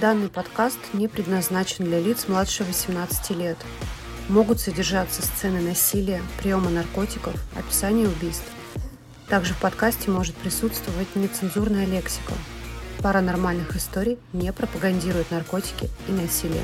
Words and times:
Данный 0.00 0.28
подкаст 0.28 0.78
не 0.92 1.08
предназначен 1.08 1.86
для 1.86 1.98
лиц 1.98 2.28
младше 2.28 2.64
18 2.64 3.30
лет. 3.30 3.56
Могут 4.28 4.60
содержаться 4.60 5.22
сцены 5.22 5.62
насилия, 5.62 6.20
приема 6.38 6.68
наркотиков, 6.68 7.34
описание 7.56 8.06
убийств. 8.06 8.44
Также 9.26 9.54
в 9.54 9.58
подкасте 9.58 10.10
может 10.10 10.34
присутствовать 10.34 11.08
нецензурная 11.14 11.86
лексика. 11.86 12.34
Паранормальных 13.02 13.74
историй 13.74 14.18
не 14.34 14.52
пропагандирует 14.52 15.30
наркотики 15.30 15.88
и 16.08 16.12
насилие. 16.12 16.62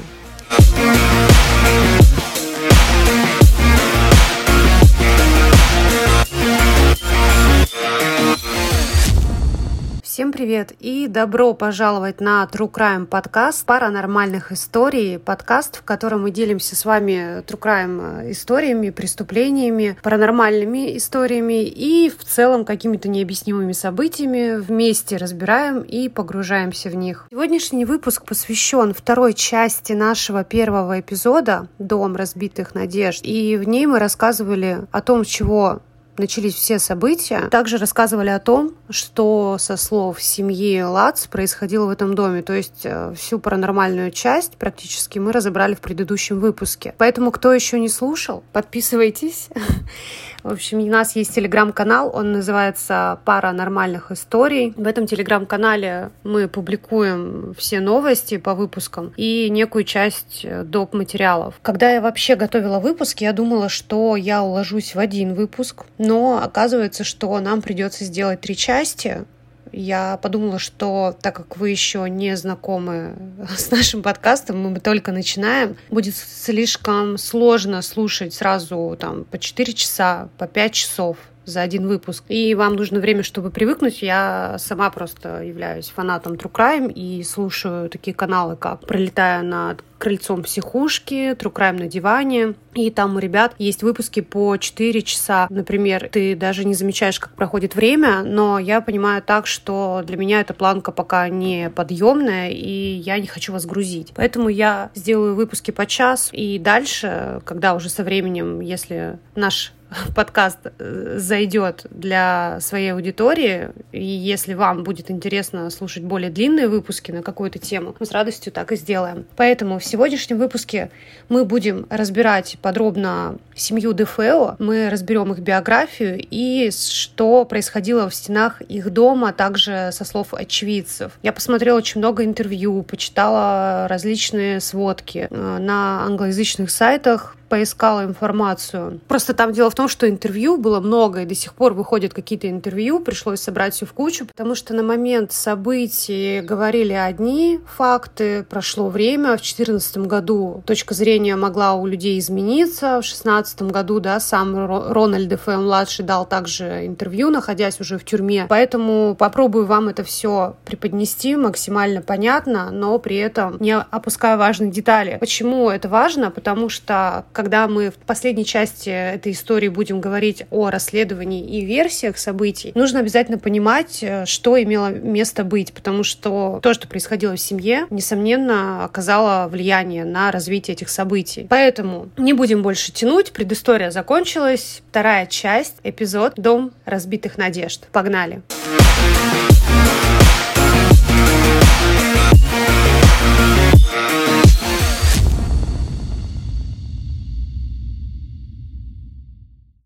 Привет 10.43 10.73
и 10.81 11.07
добро 11.07 11.55
пожаловать 11.55 12.21
на 12.21 12.43
True 12.53 12.69
Crime 12.69 13.07
подкаст 13.07 13.65
паранормальных 13.65 14.51
историй. 14.51 15.21
Подкаст, 15.21 15.77
в 15.77 15.85
котором 15.85 16.23
мы 16.23 16.33
делимся 16.33 16.75
с 16.75 16.85
вами 16.85 17.45
True 17.45 17.61
Crime 17.61 18.33
историями, 18.33 18.91
преступлениями, 18.91 19.97
паранормальными 20.03 20.97
историями 20.97 21.63
и 21.63 22.11
в 22.11 22.25
целом 22.25 22.65
какими-то 22.65 23.09
необъяснимыми 23.09 23.71
событиями. 23.71 24.59
Вместе 24.59 25.17
разбираем 25.17 25.83
и 25.83 26.09
погружаемся 26.09 26.91
в 26.91 26.97
них. 26.97 27.29
Сегодняшний 27.31 27.85
выпуск 27.85 28.25
посвящен 28.25 28.95
второй 28.95 29.35
части 29.35 29.93
нашего 29.93 30.43
первого 30.43 30.99
эпизода 30.99 31.69
«Дом 31.79 32.17
разбитых 32.17 32.75
надежд». 32.75 33.21
И 33.23 33.57
в 33.57 33.69
ней 33.69 33.87
мы 33.87 34.01
рассказывали 34.01 34.89
о 34.91 35.03
том, 35.03 35.23
чего 35.23 35.83
начались 36.17 36.55
все 36.55 36.79
события. 36.79 37.49
Также 37.49 37.79
рассказывали 37.79 38.29
о 38.29 38.39
том, 38.39 38.73
что 38.91 39.57
со 39.59 39.77
слов 39.77 40.23
семьи 40.23 40.81
Лац 40.83 41.27
происходило 41.27 41.87
в 41.87 41.91
этом 41.91 42.15
доме. 42.15 42.43
То 42.43 42.53
есть 42.53 42.83
э, 42.85 43.15
всю 43.17 43.39
паранормальную 43.39 44.11
часть 44.11 44.57
практически 44.57 45.19
мы 45.19 45.33
разобрали 45.33 45.75
в 45.75 45.81
предыдущем 45.81 46.41
выпуске. 46.41 46.95
Поэтому, 46.99 47.31
кто 47.31 47.53
еще 47.53 47.79
не 47.79 47.89
слушал, 47.89 48.43
подписывайтесь. 48.53 49.49
В 50.43 50.53
общем, 50.53 50.79
у 50.81 50.87
нас 50.87 51.15
есть 51.15 51.35
телеграм-канал, 51.35 52.11
он 52.13 52.33
называется 52.33 53.21
«Пара 53.25 53.53
нормальных 53.53 54.11
историй». 54.11 54.75
В 54.77 54.87
этом 54.87 55.07
телеграм-канале 55.07 56.11
мы 56.25 56.49
публикуем 56.49 57.55
все 57.57 57.81
новости 57.81 58.39
по 58.39 58.55
выпускам 58.55 59.13
и 59.17 59.49
некую 59.51 59.85
часть 59.85 60.41
э, 60.45 60.65
доп. 60.65 60.95
материалов. 60.95 61.55
Когда 61.63 61.91
я 61.91 62.01
вообще 62.01 62.35
готовила 62.35 62.81
выпуск, 62.81 63.21
я 63.21 63.33
думала, 63.33 63.69
что 63.69 64.17
я 64.17 64.43
уложусь 64.43 64.95
в 64.95 64.99
один 64.99 65.35
выпуск, 65.35 65.85
но 65.99 66.41
оказывается, 66.43 67.05
что 67.05 67.39
нам 67.39 67.63
придется 67.63 68.05
сделать 68.05 68.41
три 68.41 68.57
части, 68.57 69.25
я 69.73 70.19
подумала, 70.19 70.59
что 70.59 71.17
так 71.21 71.35
как 71.35 71.57
вы 71.57 71.71
еще 71.71 72.09
не 72.09 72.37
знакомы 72.37 73.15
с 73.57 73.71
нашим 73.71 74.03
подкастом, 74.03 74.61
мы 74.61 74.81
только 74.81 75.13
начинаем, 75.13 75.77
будет 75.91 76.15
слишком 76.17 77.19
сложно 77.19 77.83
слушать 77.83 78.35
сразу 78.35 78.97
там 78.99 79.25
по 79.25 79.39
4 79.39 79.73
часа, 79.73 80.29
по 80.39 80.47
5 80.47 80.73
часов 80.73 81.17
за 81.45 81.63
один 81.63 81.87
выпуск. 81.87 82.25
И 82.29 82.55
вам 82.55 82.77
нужно 82.77 83.01
время, 83.01 83.23
чтобы 83.23 83.51
привыкнуть. 83.51 84.03
Я 84.03 84.57
сама 84.59 84.91
просто 84.91 85.43
являюсь 85.43 85.89
фанатом 85.89 86.35
True 86.35 86.53
Crime 86.53 86.93
и 86.93 87.23
слушаю 87.23 87.89
такие 87.89 88.15
каналы, 88.15 88.57
как 88.57 88.81
«Пролетая 88.87 89.43
над 89.43 89.83
крыльцом 89.99 90.43
психушки», 90.43 91.33
«True 91.33 91.53
Crime 91.53 91.79
на 91.79 91.87
диване». 91.87 92.55
И 92.75 92.91
там 92.91 93.17
у 93.17 93.19
ребят 93.19 93.55
есть 93.59 93.83
выпуски 93.83 94.21
по 94.21 94.57
4 94.57 95.03
часа. 95.03 95.47
Например, 95.51 96.09
ты 96.11 96.35
даже 96.35 96.65
не 96.65 96.75
замечаешь, 96.75 97.21
как 97.21 97.35
проходит 97.35 97.75
время, 97.75 98.23
но 98.23 98.59
я 98.59 98.81
понимаю 98.81 99.23
так, 99.23 99.47
что 99.47 100.03
для 100.05 100.17
меня 100.17 100.41
эта 100.41 100.55
планка 100.55 100.91
пока 100.91 101.29
не 101.29 101.71
подъемная, 101.71 102.51
и 102.51 102.95
я 102.95 103.19
не 103.19 103.27
хочу 103.27 103.53
вас 103.53 103.67
грузить. 103.67 104.13
Поэтому 104.17 104.49
я 104.49 104.91
сделаю 104.95 105.35
выпуски 105.35 105.71
по 105.71 105.87
час, 105.87 106.31
и 106.33 106.59
дальше, 106.59 107.41
когда 107.45 107.75
уже 107.75 107.91
со 107.91 108.03
временем, 108.03 108.61
если 108.61 109.19
наш 109.35 109.73
подкаст 110.15 110.59
э, 110.79 111.15
зайдет 111.19 111.87
для 111.91 112.59
своей 112.61 112.93
аудитории, 112.93 113.71
и 113.93 114.05
если 114.05 114.55
вам 114.55 114.85
будет 114.85 115.11
интересно 115.11 115.71
слушать 115.71 116.03
более 116.03 116.31
длинные 116.31 116.69
выпуски 116.69 117.13
на 117.13 117.23
какую-то 117.23 117.59
тему, 117.59 117.95
мы 117.99 118.07
с 118.07 118.13
радостью 118.13 118.53
так 118.53 118.73
и 118.73 118.77
сделаем. 118.77 119.25
Поэтому 119.37 119.79
в 119.79 119.85
сегодняшнем 119.85 120.39
выпуске 120.39 120.91
мы 121.29 121.45
будем 121.45 121.87
разбирать 121.91 122.57
подробно 122.63 123.37
семью 123.55 123.93
Дефео, 123.93 124.57
мы 124.59 124.91
разберем 124.91 125.33
их 125.33 125.41
биографию 125.41 126.19
и 126.19 126.71
что 126.71 127.45
происходило 127.45 128.09
в 128.09 128.15
стенах 128.15 128.61
их 128.63 128.91
дома, 128.91 129.31
а 129.31 129.33
также 129.33 129.91
со 129.93 130.05
слов 130.05 130.35
очевидцев. 130.35 131.13
Я 131.23 131.33
посмотрела 131.33 131.79
очень 131.79 131.99
много 131.99 132.25
интервью, 132.25 132.83
почитала 132.83 133.87
различные 133.89 134.61
сводки 134.61 135.29
э, 135.31 135.59
на 135.59 136.05
англоязычных 136.05 136.71
сайтах, 136.71 137.37
поискала 137.53 138.05
информацию. 138.05 138.99
Просто 139.09 139.35
там 139.35 139.53
дело 139.53 139.69
в 139.69 139.75
том, 139.75 139.87
что 139.87 140.09
интервью 140.09 140.57
было 140.57 140.81
много, 140.81 141.21
и 141.21 141.27
до 141.27 141.35
сих 141.35 141.53
пор 141.53 141.75
выходят 141.75 142.15
какие-то 142.15 142.49
интервью, 142.49 142.99
пришлось 142.99 143.43
собрать 143.43 143.75
все 143.75 143.85
в 143.85 143.93
кучу, 143.93 144.25
потому 144.25 144.55
что 144.55 144.73
на 144.73 144.83
момент 144.83 145.33
событий 145.33 146.41
говорили 146.41 146.95
одни 146.95 147.61
факты, 147.67 148.47
прошло 148.49 148.89
время, 148.89 149.37
в 149.37 149.43
2014 149.43 149.99
году 149.99 150.63
точка 150.65 150.95
зрения 150.95 151.37
могла 151.37 151.75
у 151.75 151.87
людей 151.87 152.19
измениться, 152.19 152.87
в 153.03 153.05
2016 153.05 153.63
году, 153.65 154.01
да, 154.01 154.19
сам 154.19 154.57
Рональд 154.91 155.29
Дефе-младший 155.29 156.07
дал 156.07 156.25
также 156.25 156.87
интервью, 156.87 157.29
находясь 157.29 157.79
уже 157.81 157.99
в 157.99 158.05
тюрьме, 158.07 158.47
поэтому 158.49 159.15
попробую 159.15 159.67
вам 159.67 159.89
это 159.89 160.05
все 160.05 160.57
преподнести 160.65 161.37
максимально 161.37 162.01
понятно, 162.01 162.71
но 162.71 162.99
при 162.99 163.17
этом 163.17 163.59
не 163.61 163.77
опуская 163.77 164.39
важные 164.39 164.71
детали. 164.71 165.19
Почему 165.21 165.69
это 165.69 165.91
важно? 165.91 166.31
Потому 166.31 166.71
что, 166.71 167.27
когда 167.43 167.67
мы 167.67 167.91
в 167.91 167.97
последней 167.97 168.45
части 168.45 168.89
этой 168.89 169.33
истории 169.33 169.67
будем 169.67 170.01
говорить 170.01 170.45
о 170.51 170.71
расследовании 170.71 171.45
и 171.45 171.65
версиях 171.65 172.17
событий, 172.17 172.71
нужно 172.77 173.01
обязательно 173.01 173.37
понимать, 173.37 173.99
э, 174.01 174.27
что 174.27 174.63
имело 174.63 174.91
место 174.91 175.43
быть, 175.43 175.73
потому 175.73 176.05
что 176.05 176.61
то, 176.63 176.73
что 176.73 176.87
происходило 176.87 177.35
в 177.35 177.41
семье, 177.41 177.87
несомненно, 177.91 178.85
оказало 178.85 179.49
влияние 179.49 180.05
на 180.05 180.31
развитие 180.31 180.77
этих 180.77 180.89
событий. 180.89 181.49
Поэтому 181.51 182.11
не 182.17 182.33
будем 182.33 182.63
больше 182.63 182.93
тянуть, 182.93 183.33
предыстория 183.33 183.91
закончилась. 183.91 184.81
Вторая 184.91 185.27
часть, 185.27 185.75
эпизод 185.83 186.35
«Дом 186.37 186.71
разбитых 186.85 187.39
надежд». 187.39 187.89
Погнали! 187.91 188.43
Погнали! 188.69 188.92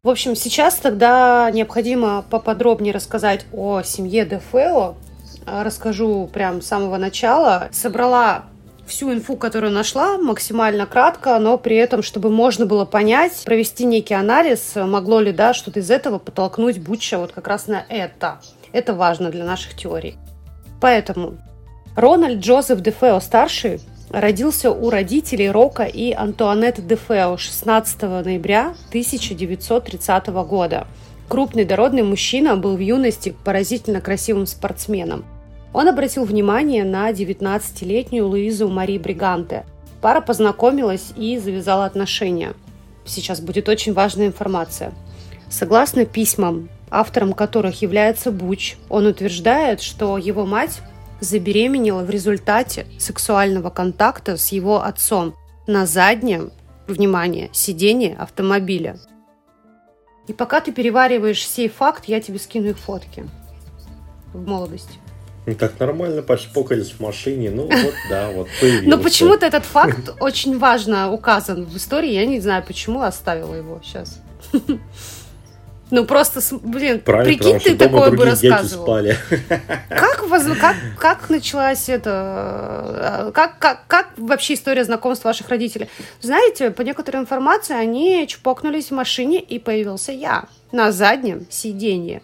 В 0.06 0.08
общем, 0.08 0.36
сейчас 0.36 0.76
тогда 0.76 1.50
необходимо 1.52 2.24
поподробнее 2.30 2.94
рассказать 2.94 3.44
о 3.52 3.82
семье 3.82 4.24
Дефео. 4.24 4.94
А, 5.44 5.64
расскажу 5.64 6.30
прям 6.32 6.62
с 6.62 6.66
самого 6.66 6.96
начала. 6.96 7.68
Собрала 7.72 8.44
всю 8.86 9.12
инфу, 9.12 9.36
которую 9.36 9.72
нашла, 9.72 10.16
максимально 10.16 10.86
кратко, 10.86 11.36
но 11.40 11.58
при 11.58 11.74
этом, 11.74 12.04
чтобы 12.04 12.30
можно 12.30 12.66
было 12.66 12.84
понять, 12.84 13.42
провести 13.44 13.84
некий 13.84 14.14
анализ, 14.14 14.74
могло 14.76 15.18
ли, 15.18 15.32
да, 15.32 15.52
что-то 15.52 15.80
из 15.80 15.90
этого 15.90 16.20
подтолкнуть 16.20 16.78
Буча 16.78 17.18
вот 17.18 17.32
как 17.32 17.48
раз 17.48 17.66
на 17.66 17.84
это. 17.88 18.38
Это 18.70 18.94
важно 18.94 19.30
для 19.30 19.44
наших 19.44 19.74
теорий. 19.74 20.14
Поэтому 20.80 21.36
Рональд 21.96 22.38
Джозеф 22.38 22.80
Дефео 22.80 23.18
старший 23.18 23.80
родился 24.16 24.72
у 24.72 24.88
родителей 24.88 25.50
Рока 25.50 25.82
и 25.82 26.10
Антуанетты 26.10 26.80
де 26.80 26.96
Фео 26.96 27.36
16 27.36 28.02
ноября 28.02 28.74
1930 28.88 30.28
года. 30.28 30.86
Крупный 31.28 31.66
дородный 31.66 32.02
мужчина 32.02 32.56
был 32.56 32.76
в 32.76 32.80
юности 32.80 33.36
поразительно 33.44 34.00
красивым 34.00 34.46
спортсменом. 34.46 35.26
Он 35.74 35.86
обратил 35.88 36.24
внимание 36.24 36.84
на 36.84 37.10
19-летнюю 37.10 38.26
Луизу 38.26 38.68
Мари 38.68 38.96
Бриганте. 38.96 39.66
Пара 40.00 40.22
познакомилась 40.22 41.12
и 41.16 41.36
завязала 41.38 41.84
отношения. 41.84 42.54
Сейчас 43.04 43.42
будет 43.42 43.68
очень 43.68 43.92
важная 43.92 44.28
информация. 44.28 44.94
Согласно 45.50 46.06
письмам, 46.06 46.70
автором 46.90 47.34
которых 47.34 47.82
является 47.82 48.32
Буч, 48.32 48.76
он 48.88 49.04
утверждает, 49.04 49.82
что 49.82 50.16
его 50.16 50.46
мать 50.46 50.80
забеременела 51.20 52.02
в 52.02 52.10
результате 52.10 52.86
сексуального 52.98 53.70
контакта 53.70 54.36
с 54.36 54.48
его 54.48 54.82
отцом 54.82 55.34
на 55.66 55.86
заднем, 55.86 56.52
внимание, 56.86 57.50
сиденье 57.52 58.16
автомобиля. 58.16 58.98
И 60.28 60.32
пока 60.32 60.60
ты 60.60 60.72
перевариваешь 60.72 61.46
сей 61.46 61.68
факт, 61.68 62.04
я 62.06 62.20
тебе 62.20 62.38
скину 62.38 62.70
их 62.70 62.78
фотки 62.78 63.28
в 64.32 64.46
молодости. 64.46 64.98
Ну, 65.46 65.54
так 65.54 65.78
нормально 65.78 66.22
пошпокались 66.22 66.90
в 66.90 67.00
машине, 67.00 67.50
ну 67.50 67.62
вот, 67.62 67.94
да, 68.10 68.30
вот 68.30 68.48
появился. 68.60 68.88
Но 68.88 68.98
почему-то 68.98 69.46
этот 69.46 69.64
факт 69.64 70.14
очень 70.20 70.58
важно 70.58 71.12
указан 71.12 71.64
в 71.64 71.76
истории, 71.76 72.12
я 72.12 72.26
не 72.26 72.40
знаю, 72.40 72.64
почему 72.66 73.02
оставила 73.02 73.54
его 73.54 73.80
сейчас. 73.84 74.20
Ну 75.90 76.04
просто, 76.04 76.40
блин, 76.62 76.98
Правильно, 77.00 77.38
прикинь, 77.38 77.60
ты 77.60 77.76
такое 77.76 78.10
бы 78.10 78.24
рассказывал. 78.24 78.84
спали. 78.84 79.16
Как, 79.88 80.24
воз- 80.28 80.58
как, 80.60 80.74
как 80.98 81.30
началась 81.30 81.88
это... 81.88 83.28
э, 83.28 83.32
Как, 83.32 83.58
как, 83.60 83.86
как 83.86 84.08
вообще 84.16 84.54
история 84.54 84.82
знакомства 84.84 85.28
ваших 85.28 85.48
родителей? 85.48 85.88
Знаете, 86.20 86.70
по 86.72 86.82
некоторой 86.82 87.22
информации, 87.22 87.74
они 87.76 88.26
чпокнулись 88.26 88.88
в 88.88 88.94
машине, 88.94 89.38
и 89.40 89.60
появился 89.60 90.10
я 90.10 90.46
на 90.72 90.90
заднем 90.90 91.46
сиденье. 91.50 92.20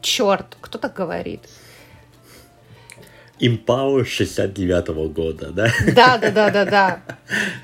Черт, 0.00 0.56
кто 0.60 0.78
так 0.78 0.94
говорит? 0.94 1.42
Импауэр 3.38 4.06
69 4.06 4.88
года, 5.12 5.50
да? 5.50 5.68
Да, 5.94 6.18
да, 6.18 6.30
да, 6.30 6.50
да, 6.50 6.64
да. 6.64 7.00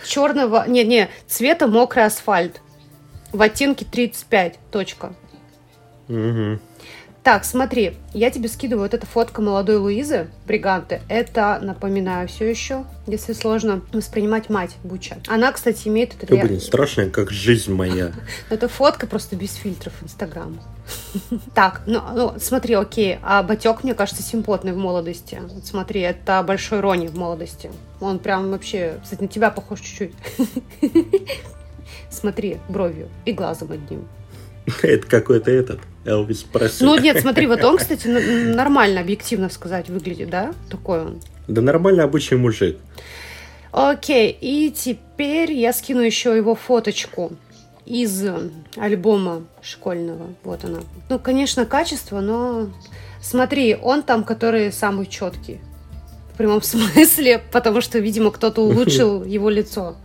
Черного... 0.07 0.65
Не, 0.69 0.85
не, 0.85 1.09
цвета 1.27 1.67
мокрый 1.67 2.05
асфальт. 2.05 2.61
В 3.33 3.41
оттенке 3.43 3.85
35. 3.85 4.59
Точка. 4.73 5.13
Мгм. 6.11 6.61
Так, 7.23 7.45
смотри, 7.45 7.97
я 8.15 8.31
тебе 8.31 8.49
скидываю 8.49 8.85
вот 8.85 8.95
эта 8.95 9.07
фотка 9.07 9.43
молодой 9.43 9.77
Луизы, 9.77 10.29
бриганты. 10.47 11.03
Это, 11.09 11.59
напоминаю, 11.61 12.29
все 12.29 12.49
еще, 12.49 12.85
если 13.07 13.35
сложно 13.35 13.83
воспринимать 13.93 14.49
мать 14.49 14.77
Буча. 14.83 15.19
Она, 15.29 15.53
кстати, 15.53 15.89
имеет 15.89 16.15
это... 16.23 16.35
Блин, 16.35 16.61
страшная, 16.61 17.11
как 17.11 17.31
жизнь 17.31 17.75
моя. 17.75 18.13
Это 18.49 18.69
фотка 18.69 19.07
просто 19.07 19.37
без 19.37 19.55
фильтров 19.55 19.93
Инстаграма. 20.03 20.57
Так, 21.55 21.83
ну, 21.87 22.01
ну, 22.15 22.35
смотри, 22.41 22.75
окей, 22.75 23.19
а 23.23 23.43
Батек, 23.43 23.85
мне 23.85 23.95
кажется, 23.95 24.23
симпотный 24.23 24.73
в 24.73 24.79
молодости. 24.79 25.41
Вот 25.43 25.67
смотри, 25.67 26.01
это 26.01 26.43
большой 26.43 26.81
Рони 26.81 27.07
в 27.07 27.17
молодости. 27.17 27.71
Он 28.01 28.19
прям 28.19 28.51
вообще, 28.51 28.99
кстати, 29.03 29.23
на 29.23 29.29
тебя 29.29 29.51
похож 29.51 29.81
чуть-чуть. 29.81 30.15
Смотри, 32.11 32.59
бровью 32.69 33.09
и 33.25 33.33
глазом 33.33 33.73
одним. 33.73 34.09
Это 34.83 35.07
какой-то 35.07 35.51
этот, 35.51 35.81
Элвис 36.05 36.43
Пресли. 36.43 36.85
Ну 36.85 36.99
нет, 36.99 37.21
смотри, 37.21 37.47
вот 37.47 37.63
он, 37.65 37.77
кстати, 37.79 38.07
нормально, 38.07 39.01
объективно 39.01 39.49
сказать, 39.51 39.89
выглядит, 39.89 40.31
да? 40.31 40.53
Такой 40.71 41.01
он. 41.01 41.21
Да 41.49 41.61
нормальный 41.61 42.05
обычный 42.05 42.39
мужик. 42.39 42.79
Окей, 43.73 44.37
и 44.41 44.73
теперь 44.77 45.53
я 45.53 45.73
скину 45.73 46.01
еще 46.01 46.37
его 46.37 46.55
фоточку 46.55 47.33
из 47.87 48.25
альбома 48.77 49.45
школьного. 49.63 50.35
Вот 50.43 50.65
она. 50.65 50.81
Ну, 51.09 51.19
конечно, 51.19 51.67
качество, 51.67 52.21
но 52.21 52.69
смотри, 53.21 53.77
он 53.81 54.03
там, 54.03 54.25
который 54.25 54.73
самый 54.73 55.07
четкий. 55.07 55.61
В 56.33 56.37
прямом 56.37 56.63
смысле, 56.63 57.43
потому 57.53 57.81
что, 57.81 57.99
видимо, 57.99 58.31
кто-то 58.31 58.63
улучшил 58.63 59.25
его 59.25 59.51
лицо. 59.51 59.97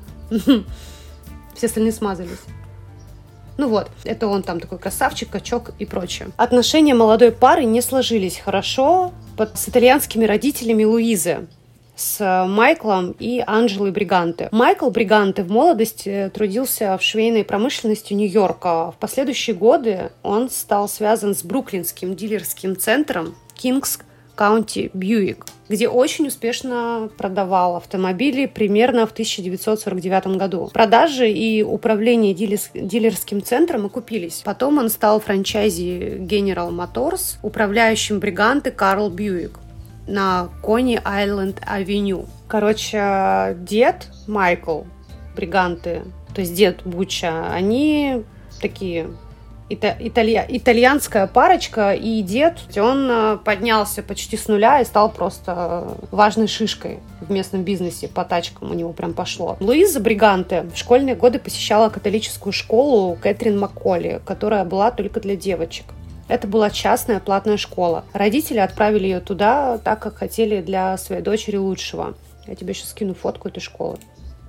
Все 1.56 1.68
остальные 1.68 1.94
смазались. 1.94 2.42
Ну 3.58 3.70
вот, 3.70 3.90
это 4.04 4.28
он 4.28 4.44
там 4.44 4.60
такой 4.60 4.78
красавчик, 4.80 5.30
качок 5.30 5.72
и 5.80 5.86
прочее. 5.86 6.30
Отношения 6.38 6.94
молодой 6.94 7.32
пары 7.32 7.64
не 7.64 7.82
сложились 7.82 8.38
хорошо 8.38 9.12
под- 9.38 9.58
с 9.58 9.70
итальянскими 9.70 10.26
родителями 10.26 10.84
Луизы 10.84 11.48
с 11.96 12.20
э, 12.20 12.46
Майклом 12.46 13.16
и 13.18 13.42
Анджелой 13.48 13.92
Бриганте. 13.92 14.50
Майкл 14.52 14.90
Бриганте 14.90 15.44
в 15.44 15.50
молодости 15.52 16.30
трудился 16.34 16.98
в 16.98 17.02
швейной 17.02 17.46
промышленности 17.46 18.14
Нью-Йорка. 18.14 18.92
В 18.92 18.96
последующие 19.00 19.56
годы 19.56 20.12
он 20.22 20.50
стал 20.50 20.90
связан 20.90 21.34
с 21.34 21.44
бруклинским 21.44 22.16
дилерским 22.16 22.76
центром 22.78 23.36
Кингс 23.54 24.00
County 24.38 24.92
Buick, 24.92 25.46
где 25.70 25.88
очень 25.88 26.28
успешно 26.28 27.10
продавал 27.18 27.78
автомобили 27.78 28.46
примерно 28.46 29.08
в 29.08 29.12
1949 29.12 30.38
году. 30.38 30.70
Продажи 30.74 31.32
и 31.32 31.64
управление 31.64 32.34
дилерс- 32.34 32.70
дилерским 32.74 33.42
центром 33.42 33.86
окупились. 33.86 34.42
Потом 34.46 34.78
он 34.78 34.90
стал 34.90 35.20
франчайзи 35.20 36.18
General 36.20 36.70
Motors, 36.72 37.38
управляющим 37.42 38.20
бриганты 38.20 38.72
Карл 38.72 39.10
Бьюик 39.10 39.60
на 40.08 40.50
Кони 40.62 41.00
Айленд 41.04 41.62
Авеню. 41.66 42.26
Короче, 42.48 43.58
дед 43.60 44.08
Майкл 44.28 44.82
Бриганты, 45.36 46.04
то 46.34 46.42
есть 46.42 46.54
дед 46.54 46.82
Буча, 46.86 47.48
они 47.52 48.24
такие 48.62 49.10
ита- 49.70 49.98
италья- 50.00 50.46
итальянская 50.48 51.28
парочка 51.28 51.94
и 51.94 52.22
дед, 52.22 52.58
он 52.78 53.08
э, 53.10 53.38
поднялся 53.44 54.04
почти 54.04 54.38
с 54.38 54.48
нуля 54.48 54.82
и 54.82 54.86
стал 54.86 55.12
просто 55.12 55.54
э, 56.02 56.06
важной 56.12 56.48
шишкой 56.48 57.00
в 57.22 57.32
местном 57.32 57.64
бизнесе, 57.64 58.08
по 58.08 58.24
тачкам 58.24 58.72
у 58.72 58.74
него 58.74 58.94
прям 58.94 59.14
пошло. 59.14 59.58
Луиза 59.60 60.00
Бриганте 60.00 60.64
в 60.74 60.78
школьные 60.78 61.16
годы 61.16 61.40
посещала 61.40 61.90
католическую 61.90 62.54
школу 62.54 63.18
Кэтрин 63.22 63.60
Макколи, 63.60 64.22
которая 64.26 64.66
была 64.66 64.92
только 64.92 65.20
для 65.20 65.36
девочек. 65.36 65.86
Это 66.28 66.48
была 66.48 66.72
частная 66.72 67.20
платная 67.20 67.58
школа. 67.58 68.04
Родители 68.14 68.58
отправили 68.58 69.04
ее 69.04 69.20
туда, 69.20 69.78
так 69.78 70.00
как 70.00 70.16
хотели 70.16 70.62
для 70.62 70.98
своей 70.98 71.22
дочери 71.22 71.58
лучшего. 71.58 72.16
Я 72.48 72.56
тебе 72.56 72.74
сейчас 72.74 72.90
скину 72.90 73.14
фотку 73.14 73.48
этой 73.48 73.60
школы 73.60 73.98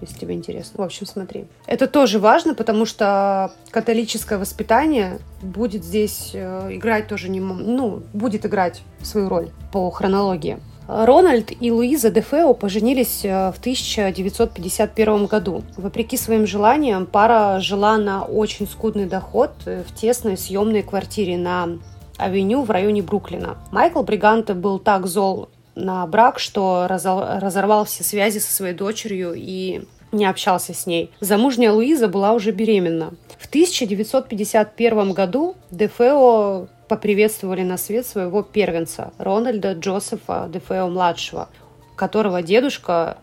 если 0.00 0.18
тебе 0.18 0.34
интересно. 0.34 0.82
В 0.82 0.86
общем, 0.86 1.06
смотри. 1.06 1.46
Это 1.66 1.86
тоже 1.86 2.18
важно, 2.18 2.54
потому 2.54 2.86
что 2.86 3.52
католическое 3.70 4.38
воспитание 4.38 5.18
будет 5.42 5.84
здесь 5.84 6.30
э, 6.34 6.68
играть 6.76 7.08
тоже 7.08 7.28
не... 7.28 7.40
Ну, 7.40 8.02
будет 8.12 8.44
играть 8.44 8.82
свою 9.02 9.28
роль 9.28 9.50
по 9.72 9.90
хронологии. 9.90 10.58
Рональд 10.88 11.50
и 11.60 11.72
Луиза 11.72 12.10
Дефео 12.10 12.54
поженились 12.54 13.24
э, 13.24 13.52
в 13.52 13.58
1951 13.58 15.26
году. 15.26 15.64
Вопреки 15.76 16.16
своим 16.16 16.46
желаниям, 16.46 17.06
пара 17.06 17.58
жила 17.60 17.98
на 17.98 18.24
очень 18.24 18.68
скудный 18.68 19.06
доход 19.06 19.52
э, 19.66 19.82
в 19.86 19.94
тесной 19.94 20.36
съемной 20.36 20.82
квартире 20.82 21.38
на 21.38 21.78
авеню 22.18 22.62
в 22.62 22.70
районе 22.70 23.02
Бруклина. 23.02 23.56
Майкл 23.72 24.02
Бриганте 24.02 24.54
был 24.54 24.78
так 24.78 25.06
зол 25.06 25.48
на 25.76 26.06
брак, 26.06 26.38
что 26.40 26.86
разо- 26.88 27.38
разорвал 27.38 27.84
все 27.84 28.02
связи 28.02 28.38
со 28.38 28.52
своей 28.52 28.74
дочерью 28.74 29.34
и 29.36 29.82
не 30.10 30.24
общался 30.24 30.74
с 30.74 30.86
ней. 30.86 31.12
Замужняя 31.20 31.70
Луиза 31.70 32.08
была 32.08 32.32
уже 32.32 32.50
беременна. 32.50 33.14
В 33.38 33.46
1951 33.46 35.12
году 35.12 35.56
Дефео 35.70 36.66
поприветствовали 36.88 37.62
на 37.62 37.76
свет 37.76 38.06
своего 38.06 38.42
первенца 38.42 39.12
Рональда 39.18 39.72
Джозефа 39.72 40.48
Дефео-младшего, 40.52 41.48
которого 41.96 42.42
дедушка 42.42 43.18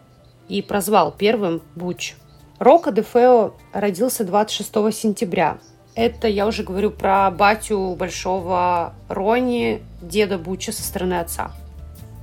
и 0.47 0.61
прозвал 0.61 1.11
первым 1.11 1.61
Буч. 1.75 2.15
Рока 2.59 2.91
Дефео 2.91 3.55
родился 3.73 4.23
26 4.23 4.93
сентября. 4.93 5.57
Это 5.95 6.27
я 6.27 6.47
уже 6.47 6.63
говорю 6.63 6.91
про 6.91 7.29
батю 7.31 7.95
большого 7.97 8.93
Рони, 9.09 9.81
деда 10.01 10.37
Буча 10.37 10.71
со 10.71 10.83
стороны 10.83 11.19
отца. 11.19 11.51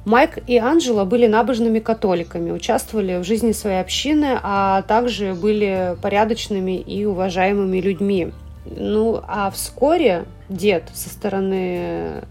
Майк 0.05 0.39
и 0.47 0.57
Анджела 0.57 1.05
были 1.05 1.27
набожными 1.27 1.79
католиками, 1.79 2.51
участвовали 2.51 3.19
в 3.19 3.25
жизни 3.25 3.53
своей 3.53 3.81
общины, 3.81 4.39
а 4.43 4.83
также 4.83 5.35
были 5.35 5.97
порядочными 6.01 6.79
и 6.79 7.05
уважаемыми 7.05 7.81
людьми. 7.81 8.33
Ну, 8.65 9.21
а 9.27 9.51
вскоре 9.51 10.25
дед 10.49 10.85
со 10.95 11.11
стороны 11.11 12.25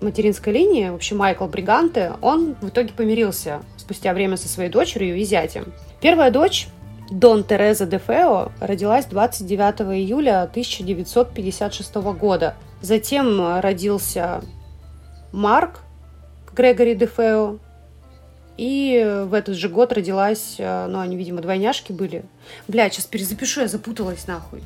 материнской 0.00 0.52
линии, 0.52 0.90
в 0.90 0.96
общем, 0.96 1.18
Майкл 1.18 1.46
Бриганте, 1.46 2.12
он 2.20 2.54
в 2.60 2.68
итоге 2.68 2.92
помирился 2.92 3.60
спустя 3.76 4.12
время 4.12 4.36
со 4.36 4.48
своей 4.48 4.70
дочерью 4.70 5.16
и 5.16 5.24
зятем. 5.24 5.72
Первая 6.00 6.30
дочь, 6.30 6.68
Дон 7.10 7.44
Тереза 7.44 7.86
де 7.86 7.98
Фео, 7.98 8.50
родилась 8.60 9.06
29 9.06 9.96
июля 9.96 10.42
1956 10.42 11.94
года. 11.94 12.56
Затем 12.82 13.60
родился 13.60 14.42
Марк, 15.32 15.80
Грегори 16.56 16.94
Дефео. 16.94 17.58
И 18.56 19.24
в 19.26 19.34
этот 19.34 19.54
же 19.56 19.68
год 19.68 19.92
родилась, 19.92 20.54
э, 20.58 20.86
ну, 20.86 21.00
они, 21.00 21.16
видимо, 21.16 21.42
двойняшки 21.42 21.92
были. 21.92 22.24
Бля, 22.68 22.88
сейчас 22.88 23.04
перезапишу, 23.04 23.60
я 23.60 23.68
запуталась 23.68 24.26
нахуй. 24.26 24.62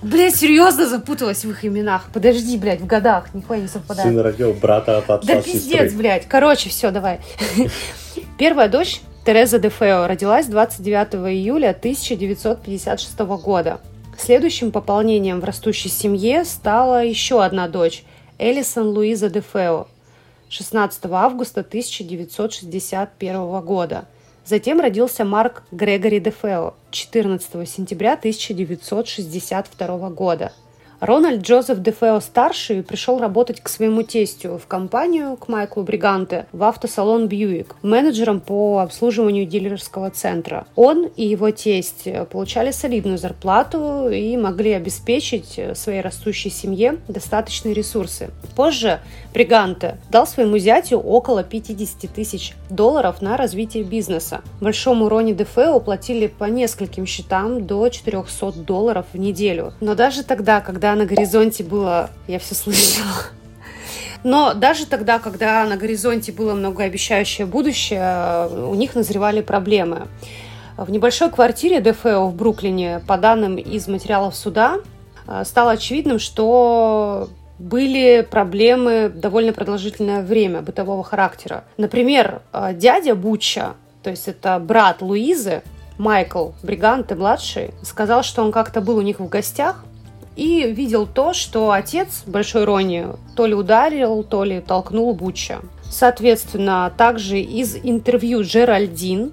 Бля, 0.00 0.30
серьезно 0.30 0.86
запуталась 0.86 1.44
в 1.44 1.50
их 1.50 1.64
именах. 1.64 2.08
Подожди, 2.12 2.56
блядь, 2.56 2.80
в 2.80 2.86
годах, 2.86 3.34
нихуя 3.34 3.58
не 3.58 3.66
совпадает. 3.66 4.08
Сын 4.08 4.20
родил 4.20 4.52
брата 4.52 4.98
от 4.98 5.10
отца 5.10 5.26
Да 5.26 5.42
сестры. 5.42 5.52
пиздец, 5.52 5.92
блядь. 5.94 6.26
Короче, 6.28 6.70
все, 6.70 6.92
давай. 6.92 7.18
Первая 8.38 8.68
дочь 8.68 9.00
Тереза 9.26 9.58
де 9.58 9.68
Фео 9.68 10.06
родилась 10.06 10.46
29 10.46 11.14
июля 11.34 11.70
1956 11.70 13.18
года. 13.18 13.80
Следующим 14.16 14.70
пополнением 14.70 15.40
в 15.40 15.44
растущей 15.44 15.88
семье 15.88 16.44
стала 16.44 17.04
еще 17.04 17.44
одна 17.44 17.68
дочь 17.68 18.04
Элисон 18.38 18.90
Луиза 18.90 19.28
де 19.28 19.40
Фео 19.40 19.86
16 20.48 21.06
августа 21.06 21.60
1961 21.60 23.60
года. 23.60 24.04
Затем 24.44 24.80
родился 24.80 25.24
Марк 25.24 25.64
Грегори 25.72 26.20
де 26.20 26.30
Фео 26.30 26.74
14 26.90 27.68
сентября 27.68 28.12
1962 28.12 30.10
года. 30.10 30.52
Рональд 31.00 31.42
Джозеф 31.42 31.78
Дефео-старший 31.78 32.82
пришел 32.82 33.20
работать 33.20 33.60
к 33.60 33.68
своему 33.68 34.02
тестю 34.02 34.58
в 34.58 34.66
компанию, 34.66 35.36
к 35.36 35.46
Майклу 35.46 35.84
Бриганте, 35.84 36.46
в 36.50 36.64
автосалон 36.64 37.28
Бьюик, 37.28 37.76
менеджером 37.82 38.40
по 38.40 38.80
обслуживанию 38.80 39.46
дилерского 39.46 40.10
центра. 40.10 40.66
Он 40.74 41.06
и 41.06 41.24
его 41.24 41.52
тесть 41.52 42.08
получали 42.30 42.72
солидную 42.72 43.16
зарплату 43.16 44.08
и 44.08 44.36
могли 44.36 44.72
обеспечить 44.72 45.60
своей 45.74 46.00
растущей 46.00 46.50
семье 46.50 46.98
достаточные 47.06 47.74
ресурсы. 47.74 48.30
Позже 48.56 48.98
Бриганте 49.38 49.98
дал 50.10 50.26
своему 50.26 50.58
зятю 50.58 50.98
около 50.98 51.44
50 51.44 52.12
тысяч 52.12 52.54
долларов 52.70 53.22
на 53.22 53.36
развитие 53.36 53.84
бизнеса. 53.84 54.40
Большому 54.60 55.08
Рони 55.08 55.32
Дефео 55.32 55.78
платили 55.78 56.26
по 56.26 56.46
нескольким 56.46 57.06
счетам 57.06 57.64
до 57.64 57.88
400 57.88 58.50
долларов 58.64 59.06
в 59.12 59.16
неделю. 59.16 59.74
Но 59.78 59.94
даже 59.94 60.24
тогда, 60.24 60.60
когда 60.60 60.96
на 60.96 61.06
горизонте 61.06 61.62
было... 61.62 62.10
Я 62.26 62.40
все 62.40 62.56
слышала. 62.56 63.06
Но 64.24 64.54
даже 64.54 64.86
тогда, 64.86 65.20
когда 65.20 65.64
на 65.66 65.76
горизонте 65.76 66.32
было 66.32 66.54
многообещающее 66.54 67.46
будущее, 67.46 68.48
у 68.48 68.74
них 68.74 68.96
назревали 68.96 69.40
проблемы. 69.40 70.08
В 70.76 70.90
небольшой 70.90 71.30
квартире 71.30 71.78
ДФО 71.78 72.26
в 72.26 72.34
Бруклине, 72.34 73.02
по 73.06 73.16
данным 73.16 73.54
из 73.54 73.86
материалов 73.86 74.34
суда, 74.34 74.78
стало 75.44 75.70
очевидным, 75.70 76.18
что 76.18 77.28
были 77.58 78.26
проблемы 78.28 79.08
довольно 79.08 79.52
продолжительное 79.52 80.22
время 80.22 80.62
бытового 80.62 81.02
характера. 81.02 81.64
Например, 81.76 82.42
дядя 82.74 83.14
Буча, 83.14 83.74
то 84.02 84.10
есть 84.10 84.28
это 84.28 84.58
брат 84.58 85.02
Луизы, 85.02 85.62
Майкл 85.98 86.50
Бриганте 86.62 87.16
младший, 87.16 87.70
сказал, 87.82 88.22
что 88.22 88.42
он 88.42 88.52
как-то 88.52 88.80
был 88.80 88.98
у 88.98 89.02
них 89.02 89.18
в 89.18 89.28
гостях 89.28 89.84
и 90.36 90.70
видел 90.70 91.06
то, 91.06 91.32
что 91.32 91.72
отец 91.72 92.22
Большой 92.26 92.64
Рони 92.64 93.06
то 93.34 93.46
ли 93.46 93.54
ударил, 93.54 94.22
то 94.22 94.44
ли 94.44 94.60
толкнул 94.60 95.12
Буча. 95.14 95.58
Соответственно, 95.90 96.92
также 96.96 97.40
из 97.40 97.76
интервью 97.82 98.42
Джеральдин, 98.42 99.32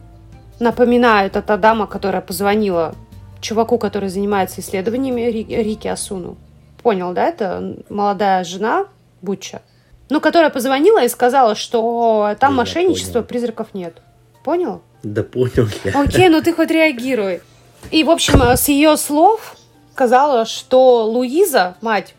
напоминаю, 0.59 1.27
это 1.27 1.43
та 1.43 1.57
дама, 1.57 1.85
которая 1.85 2.21
позвонила 2.21 2.95
чуваку, 3.41 3.77
который 3.77 4.09
занимается 4.09 4.61
исследованиями 4.61 5.21
Рики 5.21 5.87
Асуну. 5.87 6.37
Понял, 6.85 7.13
да? 7.13 7.25
Это 7.29 7.77
молодая 7.89 8.43
жена 8.43 8.85
Буча. 9.23 9.63
Ну, 10.11 10.21
которая 10.21 10.51
позвонила 10.51 11.03
и 11.03 11.07
сказала, 11.07 11.55
что 11.55 12.35
там 12.39 12.51
я 12.51 12.57
мошенничества, 12.57 13.13
понял. 13.13 13.25
призраков 13.25 13.67
нет. 13.73 13.97
Понял? 14.43 14.83
Да 15.01 15.23
понял 15.23 15.67
я. 15.83 15.99
Окей, 15.99 16.29
ну 16.29 16.43
ты 16.43 16.53
хоть 16.53 16.69
реагируй. 16.69 17.41
И, 17.89 18.03
в 18.03 18.11
общем, 18.11 18.39
с 18.39 18.67
ее 18.67 18.97
слов 18.97 19.55
сказала, 19.93 20.45
что 20.45 21.05
Луиза, 21.05 21.75
мать, 21.81 22.13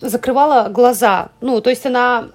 закрывала 0.00 0.70
глаза. 0.70 1.28
Ну, 1.42 1.60
то 1.60 1.68
есть 1.68 1.84
она 1.84 2.28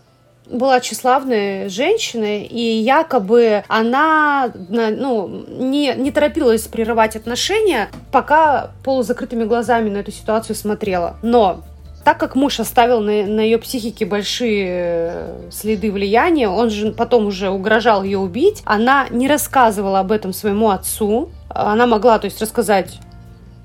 была 0.50 0.80
тщеславной 0.80 1.70
женщиной, 1.70 2.44
и 2.44 2.80
якобы 2.80 3.64
она 3.68 4.52
ну, 4.70 5.46
не, 5.48 5.94
не 5.96 6.12
торопилась 6.12 6.64
прерывать 6.64 7.16
отношения, 7.16 7.90
пока 8.12 8.72
полузакрытыми 8.84 9.44
глазами 9.44 9.90
на 9.90 9.98
эту 9.98 10.12
ситуацию 10.12 10.56
смотрела. 10.56 11.18
Но 11.22 11.64
так 12.08 12.18
как 12.18 12.36
муж 12.36 12.62
оставил 12.62 13.02
на, 13.02 13.26
на 13.26 13.42
ее 13.42 13.58
психике 13.58 14.06
большие 14.06 15.28
следы 15.52 15.92
влияния, 15.92 16.48
он 16.48 16.70
же 16.70 16.94
потом 16.94 17.26
уже 17.26 17.50
угрожал 17.50 18.04
ее 18.04 18.18
убить, 18.18 18.62
она 18.64 19.08
не 19.10 19.28
рассказывала 19.28 20.00
об 20.00 20.14
этом 20.14 20.32
своему 20.32 20.70
отцу. 20.70 21.30
Она 21.50 21.86
могла, 21.86 22.18
то 22.20 22.26
есть, 22.26 22.42
рассказать 22.42 23.00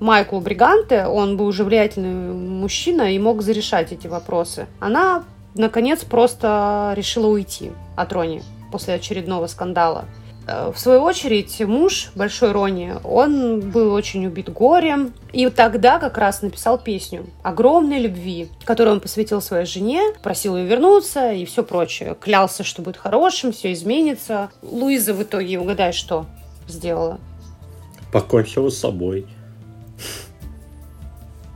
Майклу 0.01 0.41
Бриганте, 0.41 1.05
он 1.05 1.37
был 1.37 1.45
уже 1.45 1.63
влиятельный 1.63 2.11
мужчина 2.11 3.13
и 3.13 3.17
мог 3.17 3.41
зарешать 3.41 3.93
эти 3.93 4.07
вопросы. 4.07 4.67
Она, 4.81 5.23
наконец, 5.55 6.03
просто 6.03 6.93
решила 6.95 7.27
уйти 7.27 7.71
от 7.95 8.11
Рони 8.13 8.43
после 8.71 8.95
очередного 8.95 9.47
скандала. 9.47 10.05
Э, 10.45 10.71
в 10.73 10.79
свою 10.79 11.01
очередь, 11.01 11.59
муж 11.61 12.11
Большой 12.15 12.51
Рони, 12.51 12.95
он 13.03 13.61
был 13.71 13.93
очень 13.93 14.25
убит 14.25 14.51
горем, 14.51 15.13
и 15.31 15.47
тогда 15.49 15.99
как 15.99 16.17
раз 16.17 16.41
написал 16.41 16.77
песню 16.77 17.25
огромной 17.43 17.99
любви, 17.99 18.49
которую 18.65 18.95
он 18.95 18.99
посвятил 18.99 19.41
своей 19.41 19.65
жене, 19.65 20.01
просил 20.21 20.57
ее 20.57 20.65
вернуться 20.65 21.31
и 21.31 21.45
все 21.45 21.63
прочее. 21.63 22.15
Клялся, 22.19 22.63
что 22.63 22.81
будет 22.81 22.97
хорошим, 22.97 23.51
все 23.53 23.71
изменится. 23.71 24.49
Луиза 24.61 25.13
в 25.13 25.23
итоге, 25.23 25.59
угадай, 25.59 25.93
что 25.93 26.25
сделала? 26.67 27.19
Покончила 28.11 28.69
с 28.69 28.77
собой. 28.77 29.27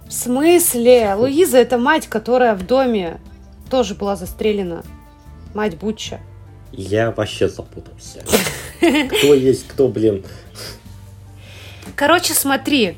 В 0.07 0.13
смысле? 0.13 1.13
Луиза 1.15 1.57
это 1.57 1.77
мать, 1.77 2.07
которая 2.07 2.55
в 2.55 2.65
доме 2.65 3.19
тоже 3.67 3.95
была 3.95 4.15
застрелена. 4.15 4.83
Мать 5.53 5.77
Бутча. 5.77 6.19
Я 6.71 7.11
вообще 7.11 7.47
запутался. 7.47 8.23
Кто 8.79 9.33
есть 9.33 9.67
кто, 9.67 9.87
блин? 9.87 10.25
Короче, 11.95 12.33
смотри, 12.33 12.97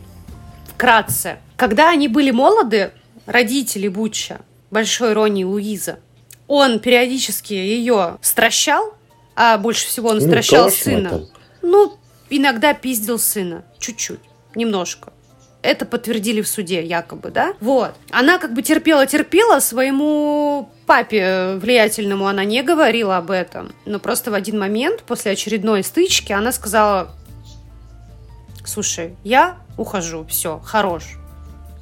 вкратце. 0.68 1.40
Когда 1.56 1.90
они 1.90 2.08
были 2.08 2.32
молоды, 2.32 2.92
родители 3.26 3.88
Бутча, 3.88 4.42
Большой 4.72 5.14
Рони 5.14 5.42
и 5.42 5.46
Луиза, 5.46 6.00
он 6.48 6.80
периодически 6.80 7.54
ее 7.54 8.18
стращал, 8.22 8.94
а 9.36 9.58
больше 9.58 9.88
всего 9.88 10.10
он 10.10 10.18
ну, 10.18 10.28
стращал 10.28 10.72
сына. 10.72 11.10
Там. 11.10 11.26
Ну, 11.62 11.98
иногда 12.30 12.74
пиздил 12.74 13.20
сына. 13.20 13.64
Чуть-чуть. 13.80 14.20
Немножко 14.56 15.14
это 15.62 15.86
подтвердили 15.86 16.42
в 16.42 16.48
суде, 16.48 16.84
якобы, 16.84 17.32
да? 17.32 17.54
Вот. 17.60 17.94
Она 18.12 18.38
как 18.40 18.54
бы 18.54 18.62
терпела-терпела, 18.62 19.60
своему 19.60 20.70
папе 20.86 21.56
влиятельному 21.56 22.28
она 22.28 22.46
не 22.46 22.64
говорила 22.64 23.18
об 23.18 23.32
этом. 23.32 23.74
Но 23.86 24.00
просто 24.00 24.32
в 24.32 24.34
один 24.34 24.58
момент, 24.58 25.04
после 25.04 25.34
очередной 25.34 25.84
стычки, 25.84 26.32
она 26.32 26.52
сказала, 26.52 27.12
слушай, 28.66 29.16
я 29.24 29.58
ухожу, 29.78 30.26
все, 30.26 30.60
хорош. 30.64 31.18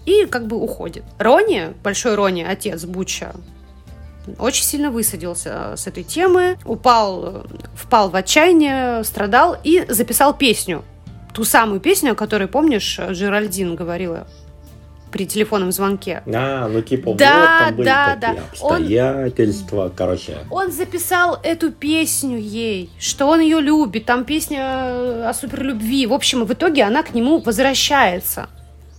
И 0.06 0.26
как 0.26 0.48
бы 0.48 0.58
уходит. 0.58 1.04
Рони, 1.20 1.74
большой 1.84 2.16
Рони, 2.16 2.44
отец 2.44 2.86
Буча, 2.86 3.34
очень 4.40 4.64
сильно 4.64 4.92
высадился 4.92 5.74
с 5.78 5.88
этой 5.88 6.04
темы, 6.04 6.58
упал, 6.66 7.46
впал 7.76 8.10
в 8.10 8.16
отчаяние, 8.16 9.04
страдал 9.04 9.56
и 9.64 9.86
записал 9.88 10.34
песню 10.34 10.84
ту 11.38 11.44
самую 11.44 11.80
песню, 11.80 12.14
о 12.14 12.16
которой, 12.16 12.48
помнишь, 12.48 13.00
Джеральдин 13.00 13.76
говорила 13.76 14.26
при 15.12 15.28
телефонном 15.28 15.72
звонке. 15.72 16.24
А, 16.34 16.68
ну 16.68 16.82
типа 16.82 17.14
да, 17.14 17.60
вот 17.60 17.66
там 17.68 17.76
были 17.76 17.86
да, 17.86 18.18
такие 18.20 18.34
да. 18.34 18.44
обстоятельства, 18.52 19.84
он, 19.84 19.92
короче. 19.96 20.38
Он 20.50 20.72
записал 20.72 21.40
эту 21.44 21.72
песню 21.72 22.40
ей, 22.40 22.90
что 22.98 23.28
он 23.28 23.42
ее 23.42 23.62
любит, 23.62 24.06
там 24.06 24.26
песня 24.26 25.30
о 25.30 25.34
суперлюбви. 25.40 26.08
В 26.08 26.14
общем, 26.14 26.44
в 26.44 26.52
итоге 26.52 26.82
она 26.82 27.04
к 27.04 27.14
нему 27.14 27.38
возвращается 27.38 28.50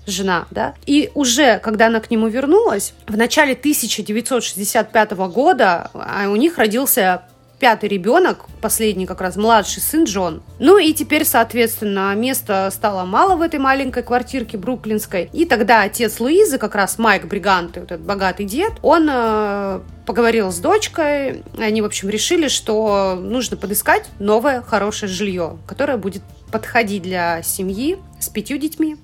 жена, 0.06 0.46
да. 0.52 0.74
И 0.86 1.10
уже, 1.16 1.58
когда 1.58 1.88
она 1.88 1.98
к 1.98 2.08
нему 2.08 2.28
вернулась, 2.28 2.94
в 3.08 3.16
начале 3.16 3.54
1965 3.54 5.10
года 5.10 5.90
а 5.92 6.28
у 6.28 6.36
них 6.36 6.56
родился 6.56 7.22
пятый 7.58 7.88
ребенок, 7.88 8.46
последний 8.60 9.06
как 9.06 9.20
раз 9.20 9.36
младший 9.36 9.82
сын 9.82 10.04
Джон. 10.04 10.42
Ну 10.58 10.78
и 10.78 10.92
теперь, 10.92 11.24
соответственно, 11.24 12.14
места 12.14 12.70
стало 12.70 13.04
мало 13.04 13.36
в 13.36 13.42
этой 13.42 13.58
маленькой 13.58 14.02
квартирке 14.02 14.56
бруклинской. 14.56 15.28
И 15.32 15.44
тогда 15.44 15.82
отец 15.82 16.20
Луизы, 16.20 16.58
как 16.58 16.74
раз 16.74 16.98
Майк 16.98 17.26
Бриганты, 17.26 17.80
вот 17.80 17.92
этот 17.92 18.06
богатый 18.06 18.46
дед, 18.46 18.72
он 18.82 19.08
э, 19.10 19.80
поговорил 20.06 20.52
с 20.52 20.58
дочкой. 20.58 21.42
Они, 21.58 21.82
в 21.82 21.84
общем, 21.84 22.08
решили, 22.08 22.48
что 22.48 23.16
нужно 23.20 23.56
подыскать 23.56 24.06
новое 24.18 24.62
хорошее 24.62 25.10
жилье, 25.10 25.58
которое 25.66 25.98
будет 25.98 26.22
подходить 26.50 27.02
для 27.02 27.42
семьи 27.42 27.98
с 28.20 28.28
пятью 28.28 28.58
детьми. 28.58 28.96